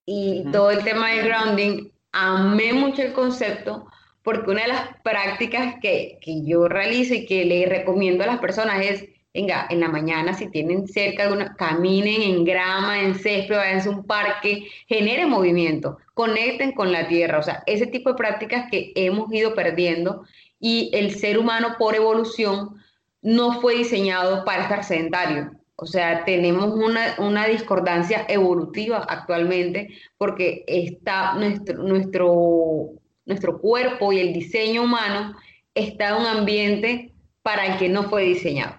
[0.05, 3.87] y todo el tema del grounding, amé mucho el concepto,
[4.23, 8.39] porque una de las prácticas que, que yo realizo y que le recomiendo a las
[8.39, 9.05] personas es
[9.37, 13.87] venga, en la mañana si tienen cerca de una, caminen en grama, en césped, vayan
[13.87, 18.65] a un parque, generen movimiento, conecten con la tierra, o sea, ese tipo de prácticas
[18.71, 20.23] que hemos ido perdiendo
[20.59, 22.81] y el ser humano por evolución
[23.21, 25.51] no fue diseñado para estar sedentario.
[25.79, 32.93] O sea, tenemos una, una discordancia evolutiva actualmente porque está nuestro, nuestro,
[33.25, 35.35] nuestro cuerpo y el diseño humano
[35.75, 37.13] está en un ambiente
[37.43, 38.75] para el que no fue diseñado.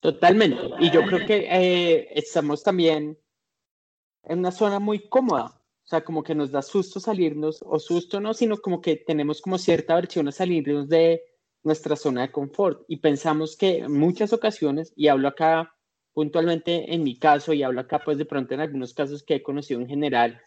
[0.00, 0.60] Totalmente.
[0.78, 3.18] Y yo creo que eh, estamos también
[4.24, 5.46] en una zona muy cómoda.
[5.84, 9.40] O sea, como que nos da susto salirnos, o susto no, sino como que tenemos
[9.40, 11.22] como cierta aversión a salirnos de
[11.66, 12.84] nuestra zona de confort.
[12.88, 15.74] Y pensamos que en muchas ocasiones, y hablo acá
[16.14, 19.42] puntualmente en mi caso, y hablo acá pues de pronto en algunos casos que he
[19.42, 20.40] conocido en general,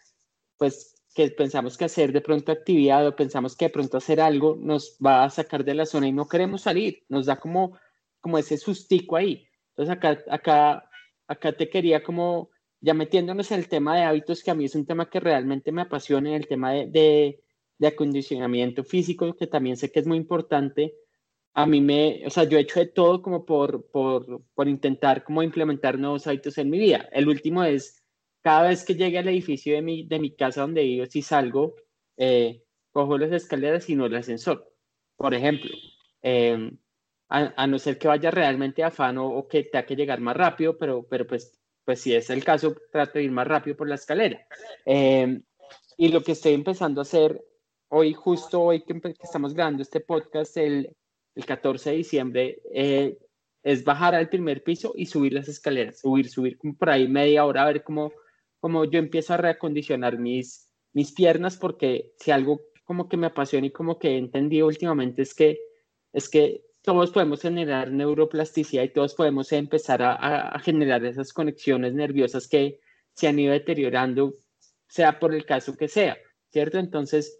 [0.56, 4.56] pues que pensamos que hacer de pronto actividad o pensamos que de pronto hacer algo
[4.60, 7.04] nos va a sacar de la zona y no queremos salir.
[7.08, 7.78] Nos da como
[8.20, 9.46] como ese sustico ahí.
[9.70, 10.90] Entonces acá, acá,
[11.26, 14.74] acá te quería como, ya metiéndonos en el tema de hábitos, que a mí es
[14.74, 17.44] un tema que realmente me apasiona, el tema de, de,
[17.78, 20.94] de acondicionamiento físico, que también sé que es muy importante.
[21.60, 25.24] A mí me, o sea, yo he hecho de todo como por, por, por intentar
[25.24, 27.08] como implementar nuevos hábitos en mi vida.
[27.12, 28.02] El último es,
[28.42, 31.74] cada vez que llegue al edificio de mi, de mi casa donde vivo, si salgo,
[32.16, 34.72] eh, cojo las escaleras y no el ascensor.
[35.16, 35.70] Por ejemplo,
[36.22, 36.70] eh,
[37.28, 40.76] a, no ser que vaya realmente a afano o que tenga que llegar más rápido,
[40.78, 43.94] pero, pero pues, pues si es el caso, trato de ir más rápido por la
[43.94, 44.46] escalera.
[44.84, 45.42] Em,
[45.96, 47.44] y lo que estoy empezando a hacer
[47.88, 50.96] hoy, justo hoy que, estamos grabando este podcast, el,
[51.34, 53.18] el 14 de diciembre, eh,
[53.62, 57.62] es bajar al primer piso y subir las escaleras, subir, subir por ahí media hora,
[57.62, 58.12] a ver cómo,
[58.58, 63.68] cómo yo empiezo a reacondicionar mis, mis piernas, porque si algo como que me apasiona
[63.68, 65.60] y como que he entendido últimamente es que,
[66.12, 72.48] es que todos podemos generar neuroplasticidad y todos podemos empezar a, generar esas conexiones nerviosas
[72.48, 72.80] que
[73.12, 74.34] se han ido deteriorando,
[74.88, 76.16] sea por el caso que sea,
[76.50, 76.78] ¿cierto?
[76.78, 77.38] Entonces,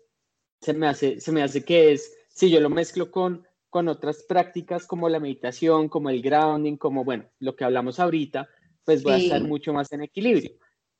[0.60, 4.24] se me hace, se me hace que es, si yo lo mezclo con, con otras
[4.24, 8.48] prácticas como la meditación, como el grounding, como, bueno, lo que hablamos ahorita,
[8.84, 10.50] pues voy a estar mucho más en equilibrio.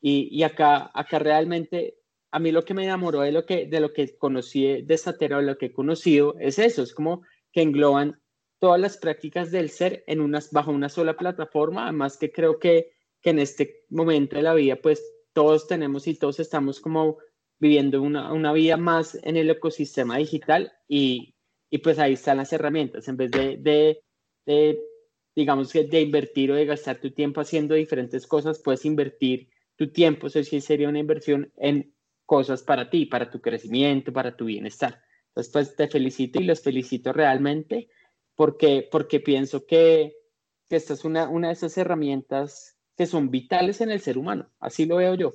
[0.00, 1.98] Y, y, acá, acá realmente,
[2.30, 5.12] a mí lo que me enamoró de lo que, de lo que conocí de esta
[5.12, 8.20] de lo que he conocido, es eso, es como que engloban
[8.60, 12.92] todas las prácticas del ser en unas, bajo una sola plataforma, además que creo que,
[13.20, 15.02] que en este momento de la vida, pues
[15.32, 17.18] todos tenemos y todos estamos como
[17.58, 21.34] viviendo una, una vida más en el ecosistema digital y,
[21.70, 24.02] y, pues ahí están las herramientas, en vez de, de,
[24.44, 24.80] de
[25.34, 30.26] digamos de invertir o de gastar tu tiempo haciendo diferentes cosas, puedes invertir tu tiempo,
[30.26, 31.94] eso sí sería una inversión en
[32.26, 35.02] cosas para ti, para tu crecimiento, para tu bienestar.
[35.28, 37.88] Entonces, pues te felicito y los felicito realmente
[38.34, 40.14] porque, porque pienso que,
[40.68, 44.50] que esta es una, una de esas herramientas que son vitales en el ser humano.
[44.58, 45.32] Así lo veo yo.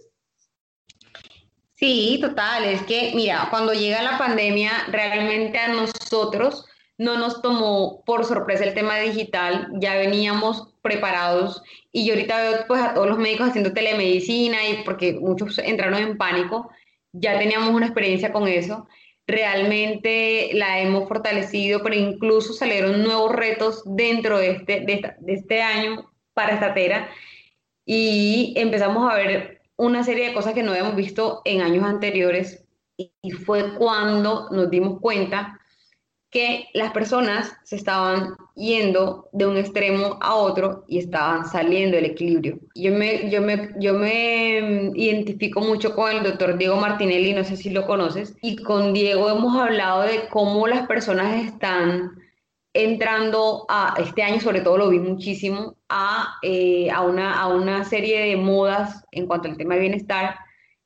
[1.76, 2.66] Sí, total.
[2.66, 6.66] Es que, mira, cuando llega la pandemia, realmente a nosotros
[6.98, 11.62] no nos tomó por sorpresa el tema digital, ya veníamos preparados
[11.92, 16.02] y yo ahorita veo pues a todos los médicos haciendo telemedicina y porque muchos entraron
[16.02, 16.70] en pánico,
[17.12, 18.88] ya teníamos una experiencia con eso
[19.28, 26.12] realmente la hemos fortalecido, pero incluso salieron nuevos retos dentro de este, de, este año
[26.34, 27.10] para esta tera
[27.86, 32.64] y empezamos a ver una serie de cosas que no habíamos visto en años anteriores
[32.98, 35.60] y fue cuando nos dimos cuenta
[36.36, 42.08] que las personas se estaban yendo de un extremo a otro y estaban saliendo del
[42.08, 42.60] equilibrio.
[42.76, 47.56] Yo me, yo me, yo me identifico mucho con el doctor Diego Martinelli, no sé
[47.56, 52.12] si lo conoces, y con Diego hemos hablado de cómo las personas están
[52.76, 57.86] entrando a, este año sobre todo lo vi muchísimo, a, eh, a, una, a una
[57.86, 60.36] serie de modas en cuanto al tema de bienestar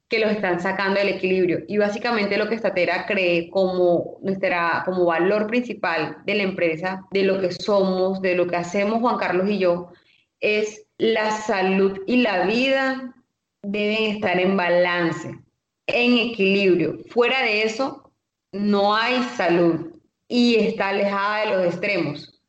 [0.08, 1.60] que los están sacando del equilibrio.
[1.68, 7.24] Y básicamente lo que Statera cree como, nuestra, como valor principal de la empresa, de
[7.24, 9.92] lo que somos, de lo que hacemos Juan Carlos y yo,
[10.40, 13.16] es la salud y la vida
[13.64, 15.40] deben estar en balance,
[15.88, 17.00] en equilibrio.
[17.10, 18.12] Fuera de eso,
[18.52, 19.89] no hay salud
[20.30, 22.42] y está alejada de los extremos,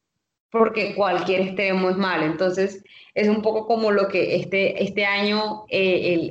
[0.53, 2.27] porque cualquier extremo es malo.
[2.27, 6.29] Entonces, es un poco como lo que este, este año eh,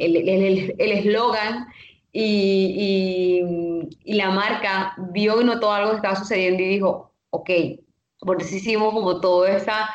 [0.77, 1.67] el eslogan
[2.11, 3.43] y,
[4.03, 7.49] y, la marca vio y notó algo que estaba sucediendo y dijo, ok,
[8.19, 9.89] por eso hicimos como todo esa,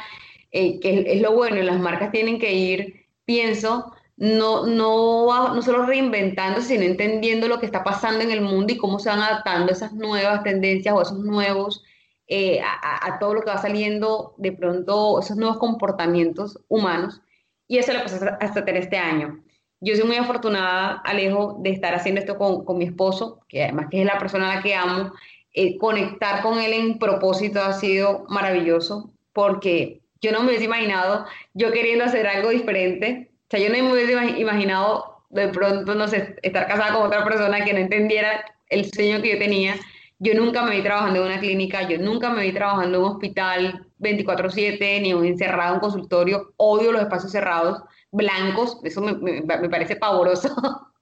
[0.53, 5.87] eh, que es, lo bueno, las marcas tienen que ir, pienso, no, no, no solo
[5.87, 9.73] reinventando, sino entendiendo lo que está pasando en el mundo y cómo se van adaptando
[9.73, 11.85] esas nuevas tendencias o esos nuevos,
[12.27, 17.21] eh, a, todo lo que va saliendo de pronto, esos nuevos comportamientos humanos.
[17.67, 19.43] Y eso lo pasó hasta tener este año.
[19.81, 23.89] Yo soy muy afortunada, Alejo, de estar haciendo esto con, con mi esposo, que además
[23.91, 25.12] que es la persona a la que amo.
[25.53, 31.27] Eh, conectar con él en propósito ha sido maravilloso, porque yo no me hubiese imaginado
[31.53, 36.37] yo queriendo hacer algo diferente sea, yo no me hubiese imaginado de pronto, no sé,
[36.43, 39.75] estar casada con otra persona que no entendiera el sueño que yo tenía.
[40.19, 43.11] Yo nunca me vi trabajando en una clínica, yo nunca me vi trabajando en un
[43.11, 46.55] hospital 24/7, ni encerrado en un consultorio.
[46.57, 47.83] Odio los espacios cerrados,
[48.13, 50.55] blancos, eso me, me, parece pavoroso.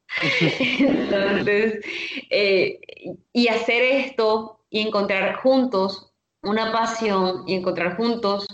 [0.81, 1.81] Entonces,
[2.31, 2.81] eh,
[3.33, 8.47] y hacer esto y encontrar juntos una pasión y encontrar juntos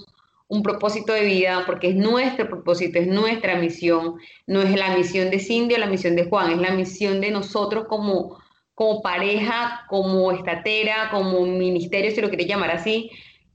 [0.49, 5.31] un propósito de vida, porque es nuestro propósito, es nuestra misión, no es la misión
[5.31, 8.39] de Cindy o la misión de Juan, es la misión de nosotros como,
[8.75, 13.11] como pareja, como estatera, como ministerio, si lo quieres llamar así.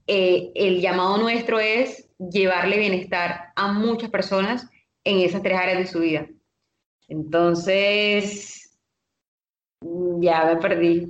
[0.06, 4.68] Eh, el llamado nuestro es llevarle bienestar a muchas personas
[5.02, 6.28] en esas tres áreas de su vida.
[7.08, 8.78] Entonces,
[10.20, 11.08] ya me perdí.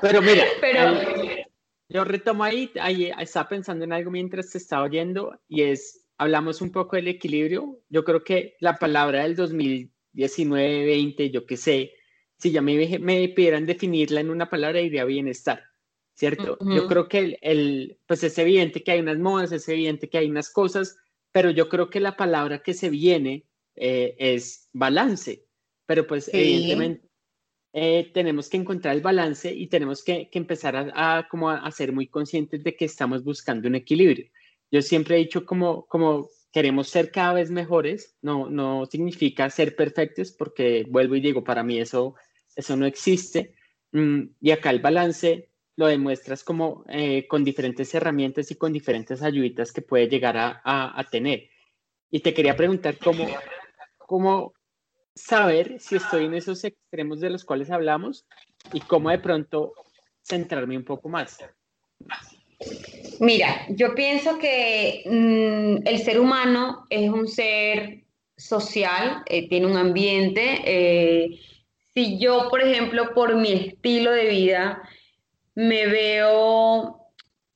[0.00, 0.94] Pero mira, Pero,
[1.90, 6.62] yo retomo ahí, ahí estaba pensando en algo mientras te estaba oyendo y es, hablamos
[6.62, 7.80] un poco del equilibrio.
[7.88, 11.92] Yo creo que la palabra del 2019, 20, yo qué sé,
[12.38, 15.64] si ya me, me pidieran definirla en una palabra, diría bienestar,
[16.14, 16.56] ¿cierto?
[16.60, 20.18] Yo creo que el, el, pues es evidente que hay unas modas, es evidente que
[20.18, 20.96] hay unas cosas,
[21.32, 25.44] pero yo creo que la palabra que se viene eh, es balance,
[25.86, 27.09] pero pues evidentemente
[27.72, 32.08] eh, tenemos que encontrar el balance y tenemos que, empezar a, como a, ser muy
[32.08, 34.26] conscientes de que estamos buscando un equilibrio.
[34.70, 39.76] Yo siempre he dicho como, como queremos ser cada vez mejores, no, no significa ser
[39.76, 42.14] perfectos, porque vuelvo y digo, para mí eso,
[42.56, 43.54] eso no existe.
[43.92, 49.22] Mm, y acá el balance lo demuestras como eh, con diferentes herramientas y con diferentes
[49.22, 51.48] ayuditas que puede llegar a, a, tener.
[52.10, 53.26] Y te quería preguntar cómo,
[53.96, 54.52] cómo,
[55.14, 58.26] saber si estoy en esos extremos de los cuales hablamos
[58.72, 59.72] y cómo de pronto
[60.22, 61.38] centrarme un poco más.
[63.20, 68.04] Mira, yo pienso que mm, el ser humano es un ser
[68.36, 70.60] social, eh, tiene un ambiente.
[70.64, 71.40] Eh,
[71.94, 74.82] si yo, por ejemplo, por mi estilo de vida,
[75.54, 77.00] me veo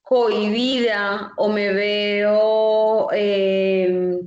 [0.03, 4.21] cohibida o me veo eh,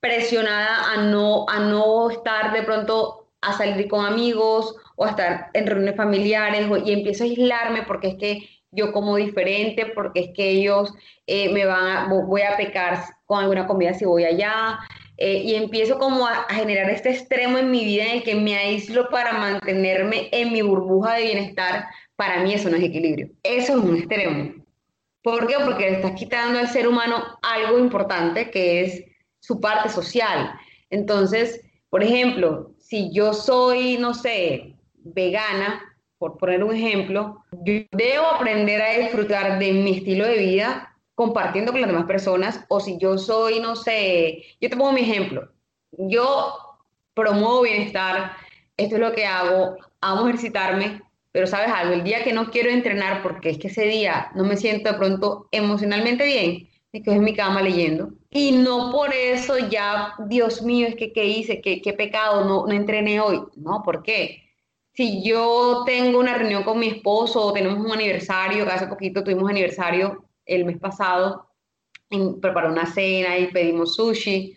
[0.00, 5.50] presionada a no, a no estar de pronto a salir con amigos o a estar
[5.54, 10.30] en reuniones familiares y empiezo a aislarme porque es que yo como diferente, porque es
[10.34, 10.92] que ellos
[11.26, 14.78] eh, me van a, voy a pecar con alguna comida si voy allá.
[15.16, 18.56] Eh, y empiezo como a, generar este extremo en mi vida en el que me
[18.56, 21.86] aíslo para mantenerme en mi burbuja de bienestar.
[22.16, 23.28] Para mí eso no es equilibrio.
[23.42, 24.54] Eso es un extremo.
[25.22, 25.56] ¿Por qué?
[25.62, 29.04] Porque le estás quitando al ser humano algo importante que es
[29.50, 30.52] su parte social.
[30.90, 35.82] Entonces, por ejemplo, si yo soy, no sé, vegana,
[36.18, 41.72] por poner un ejemplo, yo debo aprender a disfrutar de mi estilo de vida compartiendo
[41.72, 45.50] con las demás personas, o si yo soy, no sé, yo te pongo mi ejemplo,
[45.98, 46.54] yo
[47.12, 48.32] promuevo bienestar,
[48.76, 52.70] esto es lo que hago, amo ejercitarme, pero sabes algo, el día que no quiero
[52.70, 57.16] entrenar porque es que ese día no me siento de pronto emocionalmente bien, me quedo
[57.16, 58.12] en mi cama leyendo.
[58.32, 62.64] Y no por eso ya, Dios mío, es que qué hice, qué, qué pecado, no,
[62.66, 63.42] no entrené hoy.
[63.56, 64.44] No, ¿por qué?
[64.94, 69.24] Si yo tengo una reunión con mi esposo o tenemos un aniversario, que hace poquito
[69.24, 71.48] tuvimos aniversario el mes pasado,
[72.40, 74.56] preparó una cena y pedimos sushi,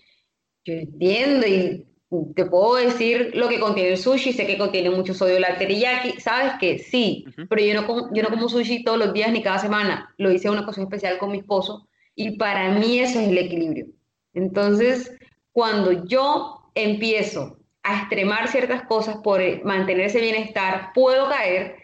[0.65, 1.87] yo entiendo y
[2.35, 6.19] te puedo decir lo que contiene el sushi, sé que contiene mucho sodio la teriyaki,
[6.19, 9.41] sabes que sí, pero yo no, como, yo no como sushi todos los días ni
[9.41, 13.19] cada semana, lo hice en una ocasión especial con mi esposo y para mí eso
[13.19, 13.87] es el equilibrio.
[14.33, 15.11] Entonces,
[15.51, 21.75] cuando yo empiezo a extremar ciertas cosas por mantener ese bienestar, puedo caer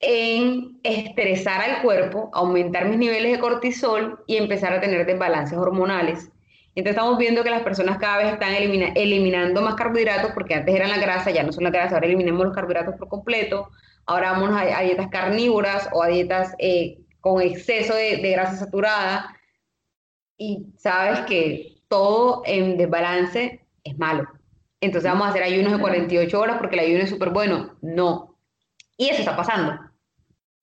[0.00, 6.30] en estresar al cuerpo, aumentar mis niveles de cortisol y empezar a tener desbalances hormonales.
[6.74, 10.90] Entonces estamos viendo que las personas cada vez están eliminando más carbohidratos porque antes eran
[10.90, 13.70] la grasa, ya no son la grasa, ahora eliminamos los carbohidratos por completo,
[14.04, 19.35] ahora vamos a, dietas carnívoras o a dietas eh, con exceso de, de grasa saturada
[20.38, 24.28] y sabes que todo en desbalance es malo.
[24.80, 27.76] Entonces vamos a hacer ayunos de 48 horas porque el ayuno es súper bueno.
[27.80, 28.36] No.
[28.96, 29.78] Y eso está pasando.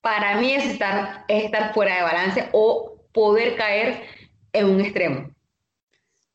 [0.02, 4.04] Para mí es estar, es estar fuera de balance o poder caer
[4.52, 5.32] en un extremo.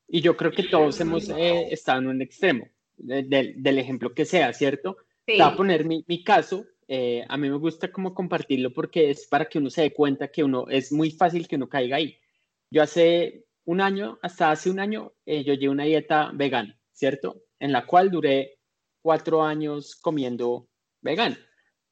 [0.07, 2.67] Y yo creo que todos hemos eh, estado en un extremo,
[2.97, 4.97] del ejemplo que sea, ¿cierto?
[5.27, 5.37] Sí.
[5.37, 6.65] Te voy a poner mi, mi caso.
[6.87, 10.29] Eh, a mí me gusta como compartirlo porque es para que uno se dé cuenta
[10.29, 12.17] que uno es muy fácil que uno caiga ahí.
[12.71, 17.43] Yo hace un año, hasta hace un año, eh, yo llevé una dieta vegana, ¿cierto?
[17.59, 18.59] En la cual duré
[19.01, 20.69] cuatro años comiendo
[21.01, 21.35] vegano.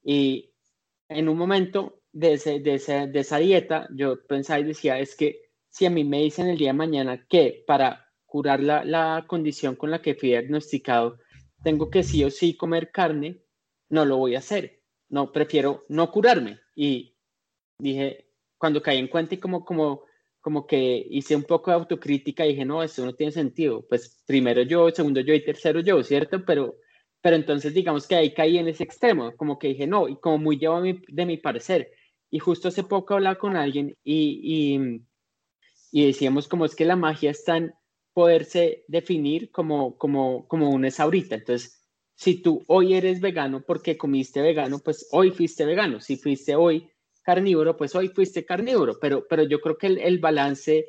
[0.02, 0.52] Y
[1.08, 5.16] en un momento de, ese, de, ese, de esa dieta, yo pensaba y decía, es
[5.16, 9.24] que si a mí me dicen el día de mañana que para curar la, la
[9.26, 11.18] condición con la que fui diagnosticado,
[11.62, 13.42] tengo que sí o sí comer carne,
[13.88, 14.82] no lo voy a hacer.
[15.08, 16.60] No, prefiero no curarme.
[16.74, 17.16] Y
[17.78, 20.04] dije, cuando caí en cuenta y como, como,
[20.48, 23.84] como que hice un poco de autocrítica y dije, no, eso no tiene sentido.
[23.86, 26.42] Pues primero yo, segundo yo y tercero yo, ¿cierto?
[26.46, 26.76] Pero,
[27.20, 30.38] pero entonces digamos que ahí caí en ese extremo, como que dije, no, y como
[30.38, 31.90] muy llevo de mi parecer.
[32.30, 35.02] Y justo hace poco hablaba con alguien y, y,
[35.92, 37.74] y decíamos como es que la magia está en
[38.14, 41.34] poderse definir como, como, como uno es ahorita.
[41.34, 41.84] Entonces,
[42.14, 46.00] si tú hoy eres vegano porque comiste vegano, pues hoy fuiste vegano.
[46.00, 46.88] Si fuiste hoy
[47.28, 48.98] carnívoro, pues hoy fuiste carnívoro.
[48.98, 50.86] Pero, pero yo creo que el, el balance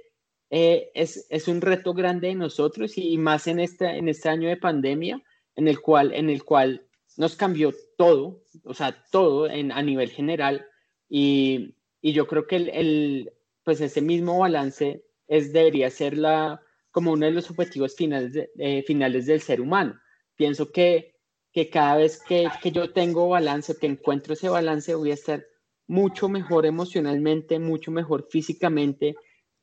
[0.50, 4.48] eh, es, es, un reto grande de nosotros y, más en este, en este año
[4.48, 5.22] de pandemia,
[5.58, 6.88] en el cual, en el cual
[7.18, 10.66] nos cambió todo, o sea, todo en, a nivel general.
[11.10, 13.34] Y, y yo creo que el, el,
[13.66, 18.82] pues ese mismo balance es, debería ser la, como uno de los objetivos finales, eh,
[18.88, 20.00] finales del ser humano.
[20.38, 21.18] Pienso que,
[21.52, 25.44] que cada vez que, que, yo tengo balance, que encuentro ese balance, voy a estar
[25.90, 29.16] mucho mejor emocionalmente, mucho mejor físicamente,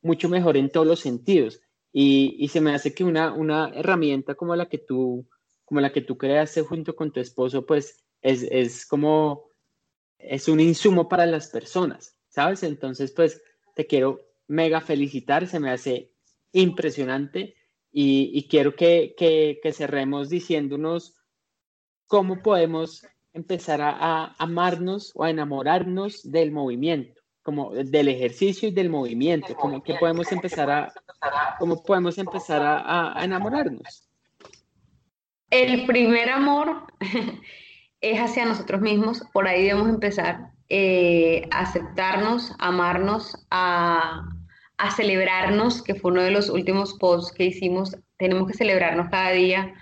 [0.03, 1.61] mucho mejor en todos los sentidos.
[1.93, 5.27] Y, y, se me hace que una, una herramienta como la que tú,
[5.65, 9.51] como la que tú creaste junto con tu esposo, pues es, es como,
[10.19, 12.65] es un insumo para las personas, ¿sabes?
[12.65, 13.41] Entonces, pues
[13.77, 16.13] te quiero mega felicitar, se me hace
[16.53, 17.55] impresionante
[17.93, 21.15] y, quiero que, que, cerremos diciéndonos
[22.09, 23.07] cómo podemos
[23.37, 29.83] empezar a, amarnos o a enamorarnos del movimiento, como del ejercicio y del movimiento, como
[29.83, 30.93] que podemos empezar a,
[31.59, 34.09] cómo podemos empezar a, a enamorarnos.
[35.51, 36.87] El primer amor
[38.01, 44.29] es hacia nosotros mismos, por ahí debemos empezar, eh, aceptarnos, amarnos, a,
[44.79, 49.31] a celebrarnos, que fue uno de los últimos posts que hicimos, tenemos que celebrarnos cada
[49.31, 49.75] día,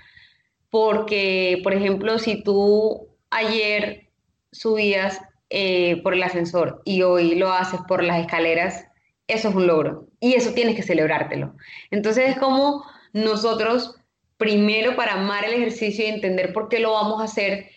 [0.71, 4.09] porque, por ejemplo, si tú ayer
[4.53, 5.21] subías
[5.51, 8.87] eh, por el ascensor y hoy lo haces por las escaleras,
[9.27, 11.55] eso es un logro y eso tienes que celebrártelo.
[11.91, 13.97] Entonces es como nosotros,
[14.37, 17.71] primero para amar el ejercicio y entender por qué lo vamos a hacer,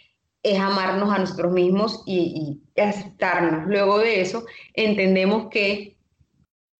[0.43, 3.67] es amarnos a nosotros mismos y, aceptarnos.
[3.67, 5.97] Luego de eso, entendemos que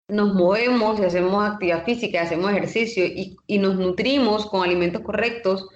[0.08, 5.68] nos movemos y hacemos actividad física, hacemos ejercicio y, nos nutrimos con alimentos correctos,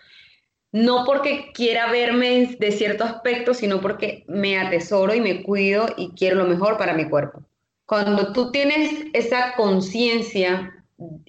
[0.72, 6.12] no porque quiera verme de cierto aspecto, sino porque me atesoro y me cuido y
[6.12, 7.42] quiero lo mejor para mi cuerpo.
[7.86, 10.74] Cuando tú tienes esa conciencia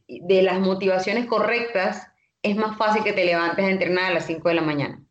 [0.09, 2.07] de las motivaciones correctas,
[2.43, 5.03] es más fácil que te levantes a entrenar a las 5 de la mañana.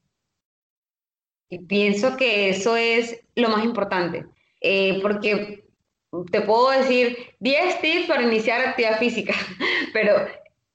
[1.50, 4.26] Y pienso que eso es lo más importante,
[4.62, 5.66] eh, porque
[6.32, 9.34] te puedo decir 10 tips para iniciar actividad física,
[9.94, 10.26] pero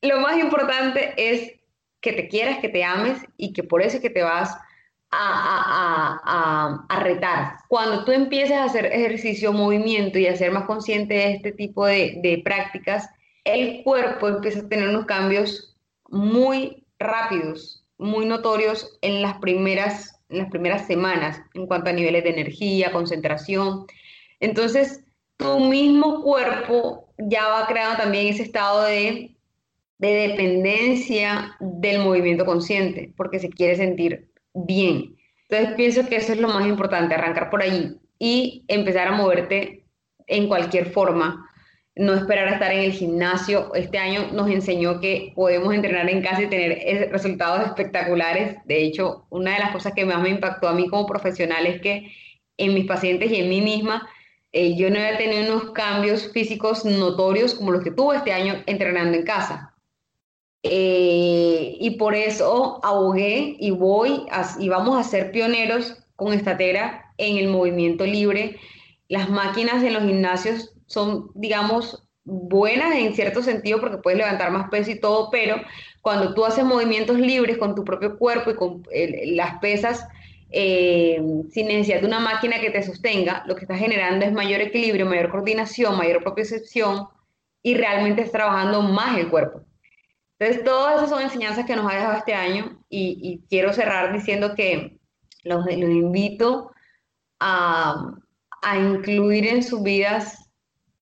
[0.03, 1.56] lo más importante es
[2.01, 4.57] que te quieras, que te ames y que por eso es que te vas
[5.11, 7.57] a, a, a, a retar.
[7.69, 11.87] Cuando tú empieces a hacer ejercicio, movimiento y a ser más consciente de este tipo
[11.87, 13.09] de, de prácticas,
[13.45, 15.77] el cuerpo empieza a tener unos cambios
[16.09, 22.25] muy rápidos, muy notorios en las primeras, en las primeras semanas en cuanto a niveles
[22.25, 23.87] de energía, concentración.
[24.41, 25.05] Entonces,
[25.37, 29.36] tu mismo cuerpo ya va creando también ese estado de
[29.99, 35.17] de dependencia del movimiento consciente, porque se quiere sentir bien.
[35.49, 39.85] Entonces pienso que eso es lo más importante, arrancar por allí y empezar a moverte
[40.27, 41.49] en cualquier forma,
[41.95, 43.73] no esperar a estar en el gimnasio.
[43.75, 48.57] Este año nos enseñó que podemos entrenar en casa y tener resultados espectaculares.
[48.67, 51.81] De hecho, una de las cosas que más me impactó a mí como profesional es
[51.81, 52.13] que
[52.59, 54.09] en mis pacientes y en mí misma,
[54.53, 58.63] eh, yo no había tenido unos cambios físicos notorios como los que tuve este año
[58.67, 59.76] entrenando en casa.
[60.71, 64.27] Eh, y por eso abogué y voy
[64.59, 68.57] y vamos a ser pioneros con Estatera en el movimiento libre.
[69.09, 74.69] Las máquinas en los gimnasios son, digamos, buenas en cierto sentido porque puedes levantar más
[74.69, 75.57] peso y todo, pero
[76.03, 78.83] cuando tú haces movimientos libres con tu propio cuerpo y con
[79.27, 80.07] las pesas
[80.51, 84.61] eh, sin necesidad de una máquina que te sostenga, lo que estás generando es mayor
[84.61, 87.09] equilibrio, mayor coordinación, mayor propiocepción
[87.63, 89.63] y realmente estás trabajando más el cuerpo.
[90.39, 94.55] Entonces, todas esas son enseñanzas que nos ha dejado este año y, quiero cerrar diciendo
[94.55, 94.99] que
[95.45, 96.73] los, los invito
[97.41, 98.15] a,
[98.63, 100.51] a, incluir en sus vidas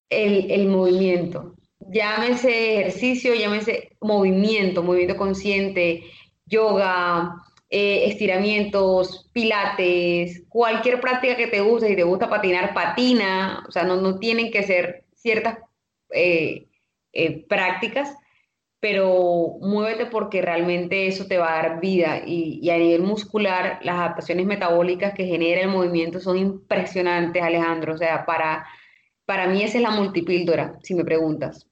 [0.09, 1.55] el, el, movimiento.
[1.81, 6.05] Llámese ejercicio, llámese movimiento, movimiento consciente,
[6.47, 7.35] yoga,
[7.71, 13.83] eh, estiramientos, pilates, cualquier práctica que te guste, si te gusta patinar, patina, o sea,
[13.83, 15.59] no, no tienen que ser ciertas
[16.11, 16.69] eh,
[17.13, 18.15] eh, prácticas
[18.85, 23.97] pero muévete porque realmente eso te va a dar vida y, a nivel muscular las
[23.97, 27.95] adaptaciones metabólicas que genera el movimiento son impresionantes, Alejandro.
[27.95, 28.67] O sea, para,
[29.25, 31.67] para mí esa es la multipíldora, si me preguntas.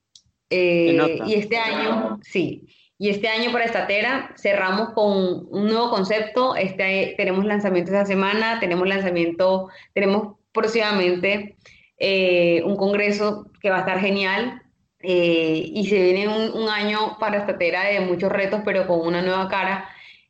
[0.48, 6.56] Eh, y este año, sí, y este año para Estatera cerramos con un nuevo concepto.
[6.56, 11.58] Este, tenemos lanzamiento esta semana, tenemos lanzamiento, tenemos próximamente
[11.98, 14.62] eh, un congreso que va a estar genial
[15.02, 19.48] eh, y se viene un, año para Estatera de muchos retos, pero con una nueva
[19.48, 19.88] cara.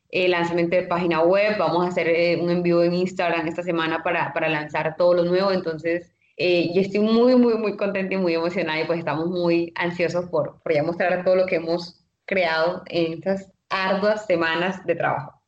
[0.09, 4.03] El lanzamiento de página web, vamos a hacer eh, un envío en Instagram esta semana
[4.03, 5.51] para, para lanzar todo lo nuevo.
[5.51, 9.71] Entonces, eh, yo estoy muy, muy, muy contenta y muy emocionada y pues estamos muy
[9.75, 14.95] ansiosos por, por ya mostrar todo lo que hemos creado en estas arduas semanas de
[14.95, 15.41] trabajo.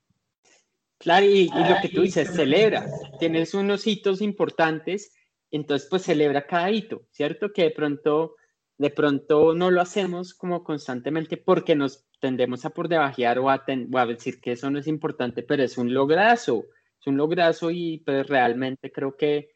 [0.97, 2.85] Claro, y, y lo que tú dices, celebra.
[3.19, 5.13] Tienes unos hitos importantes,
[5.51, 7.51] entonces pues celebra cada hito, ¿cierto?
[7.53, 8.35] Que de pronto
[8.77, 13.63] de pronto no lo hacemos como constantemente porque nos tendemos a por debajear o a,
[13.65, 16.65] a decir que eso no es importante, pero es un lograzo,
[16.99, 19.51] es un lograzo y pues realmente creo que,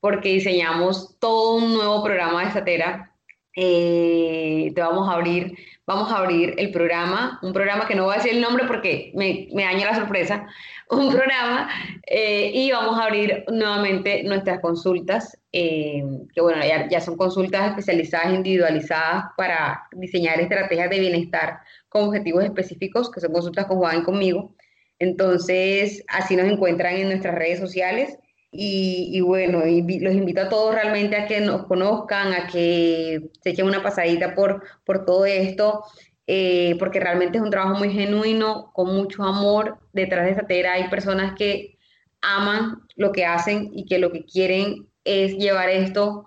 [0.00, 3.10] porque diseñamos todo un nuevo programa de Statera.
[3.56, 8.14] Eh, te vamos a abrir, vamos a abrir el programa, un programa que no voy
[8.14, 10.46] a decir el nombre porque me, me daña la sorpresa,
[10.90, 11.68] un programa
[12.06, 16.02] eh, y vamos a abrir nuevamente nuestras consultas, eh,
[16.34, 23.10] que bueno, ya, son consultas especializadas, individualizadas para diseñar estrategias de bienestar con objetivos específicos,
[23.10, 24.54] que son consultas con Juan conmigo.
[24.98, 28.18] Entonces, así nos encuentran en nuestras redes sociales.
[28.50, 33.66] Y, bueno, los invito a todos realmente a que nos conozcan, a que se echen
[33.66, 35.84] una pasadita por, por todo esto.
[36.26, 39.78] Eh, porque realmente es un trabajo muy genuino, con mucho amor.
[39.92, 41.78] Detrás de esa tera hay personas que
[42.20, 46.26] aman lo que hacen y que lo que quieren es llevar esto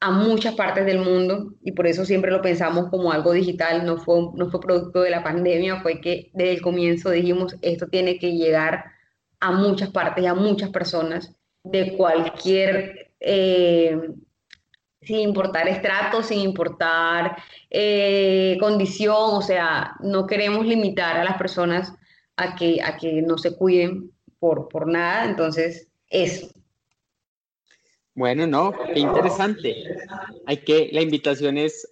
[0.00, 3.98] a muchas partes del mundo y por eso siempre lo pensamos como algo digital, no
[3.98, 8.18] fue, no fue producto de la pandemia, fue que desde el comienzo dijimos esto tiene
[8.18, 8.84] que llegar
[9.40, 11.34] a muchas partes y a muchas personas
[11.70, 13.98] de cualquier eh,
[15.02, 17.36] sin importar estrato, sin importar
[17.70, 21.94] eh, condición, o sea, no queremos limitar a las personas
[22.36, 26.48] a que, a que no se cuiden por, por nada, entonces eso.
[28.14, 29.76] Bueno, no, qué interesante.
[30.46, 31.88] Hay que, la invitación es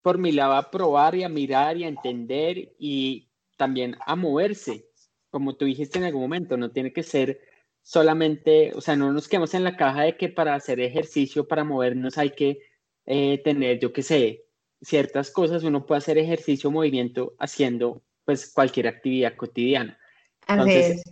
[0.00, 3.28] por a probar y a mirar y a entender y
[3.58, 4.86] también a moverse,
[5.28, 7.40] como tú dijiste en algún momento, no tiene que ser
[7.88, 11.64] solamente, o sea, no nos quedemos en la caja de que para hacer ejercicio, para
[11.64, 12.60] movernos hay que
[13.06, 14.44] eh, tener, yo qué sé,
[14.82, 19.98] ciertas cosas, uno puede hacer ejercicio, movimiento haciendo pues cualquier actividad cotidiana.
[20.46, 21.02] Entonces,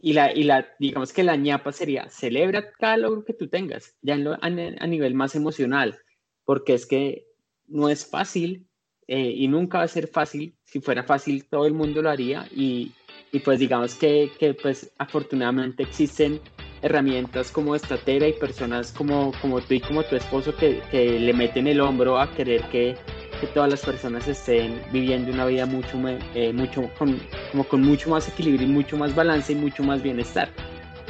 [0.00, 3.96] y la, y la, digamos que la ñapa sería, celebra cada logro que tú tengas,
[4.02, 4.50] ya a,
[4.88, 6.00] nivel más emocional,
[6.44, 7.28] porque es que
[7.68, 8.66] no es fácil
[9.06, 10.58] eh, y nunca va a ser fácil.
[10.64, 12.90] Si fuera fácil, todo el mundo lo haría y,
[13.32, 16.40] y pues digamos que, que, pues afortunadamente existen
[16.82, 21.32] herramientas como Estatera y personas como, como tú y como tu esposo que, que le
[21.32, 22.96] meten el hombro a querer que
[23.40, 25.98] que todas las personas estén viviendo una vida mucho,
[26.34, 30.02] eh, mucho con, como con mucho más equilibrio y mucho más balance y mucho más
[30.02, 30.48] bienestar.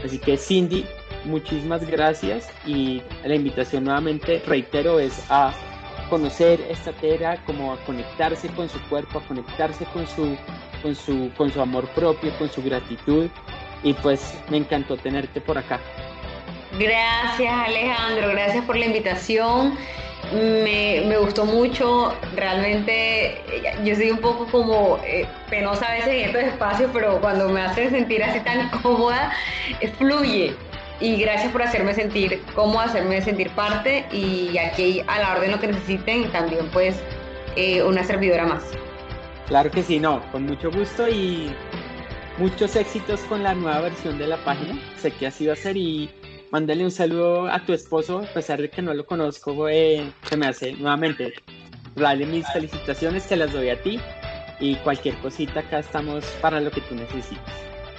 [0.04, 0.84] Así que Cindy,
[1.24, 5.52] muchísimas gracias y la invitación nuevamente, reitero, es a
[6.10, 10.36] conocer esta tera, como a conectarse con su cuerpo, a conectarse con su,
[10.82, 13.28] con su, con su amor propio, con su gratitud
[13.82, 15.78] y pues me encantó tenerte por acá.
[16.78, 19.76] Gracias Alejandro, gracias por la invitación
[20.32, 23.40] me, me, gustó mucho, realmente
[23.84, 27.62] yo soy un poco como eh, penosa a veces en estos espacios, pero cuando me
[27.62, 29.32] hacen sentir así tan cómoda,
[29.80, 30.54] eh, fluye.
[31.00, 35.60] Y gracias por hacerme sentir cómoda, hacerme sentir parte y aquí a la orden lo
[35.60, 36.96] que necesiten también pues
[37.56, 38.64] eh, una servidora más.
[39.48, 41.50] Claro que sí, no, con mucho gusto y
[42.36, 44.78] muchos éxitos con la nueva versión de la página.
[44.98, 46.10] Sé que así va a ser y
[46.50, 50.36] mándale un saludo a tu esposo, a pesar de que no lo conozco, eh, se
[50.36, 51.32] me hace nuevamente.
[51.96, 53.98] Dale mis felicitaciones, te las doy a ti
[54.60, 57.54] y cualquier cosita acá estamos para lo que tú necesites.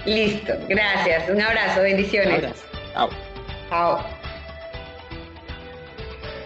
[0.06, 2.30] Listo, gracias, un abrazo, bendiciones.
[2.30, 2.64] Un abrazo.
[2.94, 3.10] Chao.
[3.70, 4.06] Chao.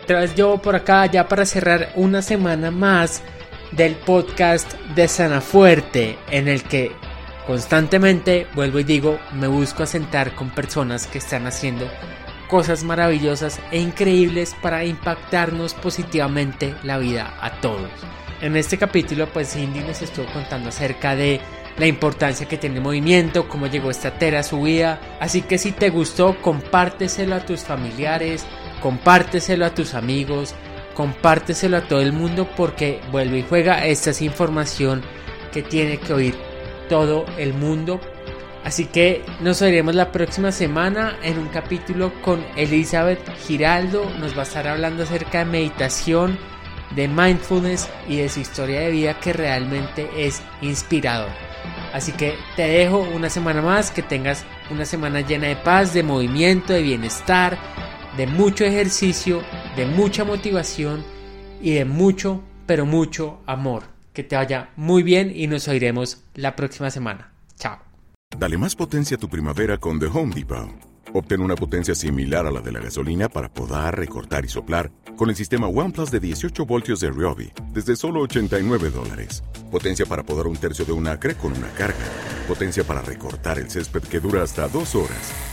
[0.03, 3.21] Otra vez yo por acá ya para cerrar una semana más
[3.75, 6.91] del podcast de Sana Fuerte en el que
[7.45, 11.89] Constantemente, vuelvo y digo, me busco asentar con personas que están haciendo
[12.47, 17.89] cosas maravillosas e increíbles para impactarnos positivamente la vida a todos.
[18.41, 21.41] En este capítulo, pues Cindy nos estuvo contando acerca de
[21.77, 25.01] la importancia que tiene el movimiento, cómo llegó esta tera a su vida.
[25.19, 28.45] Así que si te gustó, compárteselo a tus familiares,
[28.81, 30.55] compárteselo a tus amigos,
[30.93, 33.85] compárteselo a todo el mundo porque vuelve y juega.
[33.85, 35.01] Esta es información
[35.51, 36.35] que tiene que oír
[36.89, 37.99] todo el mundo.
[38.63, 44.09] Así que nos veremos la próxima semana en un capítulo con Elizabeth Giraldo.
[44.19, 46.37] Nos va a estar hablando acerca de meditación,
[46.95, 51.29] de mindfulness y de su historia de vida que realmente es inspirador.
[51.93, 56.03] Así que te dejo una semana más, que tengas una semana llena de paz, de
[56.03, 57.57] movimiento, de bienestar,
[58.17, 59.41] de mucho ejercicio,
[59.75, 61.03] de mucha motivación
[61.61, 63.83] y de mucho, pero mucho amor.
[64.13, 67.33] Que te vaya muy bien y nos oiremos la próxima semana.
[67.57, 67.79] Chao.
[68.37, 70.69] Dale más potencia a tu primavera con The Home Depot.
[71.15, 75.29] Obtén una potencia similar a la de la gasolina para poder recortar y soplar con
[75.29, 79.43] el sistema OnePlus de 18 voltios de Ryobi desde solo 89 dólares.
[79.71, 82.05] Potencia para podar un tercio de un acre con una carga.
[82.47, 85.52] Potencia para recortar el césped que dura hasta dos horas.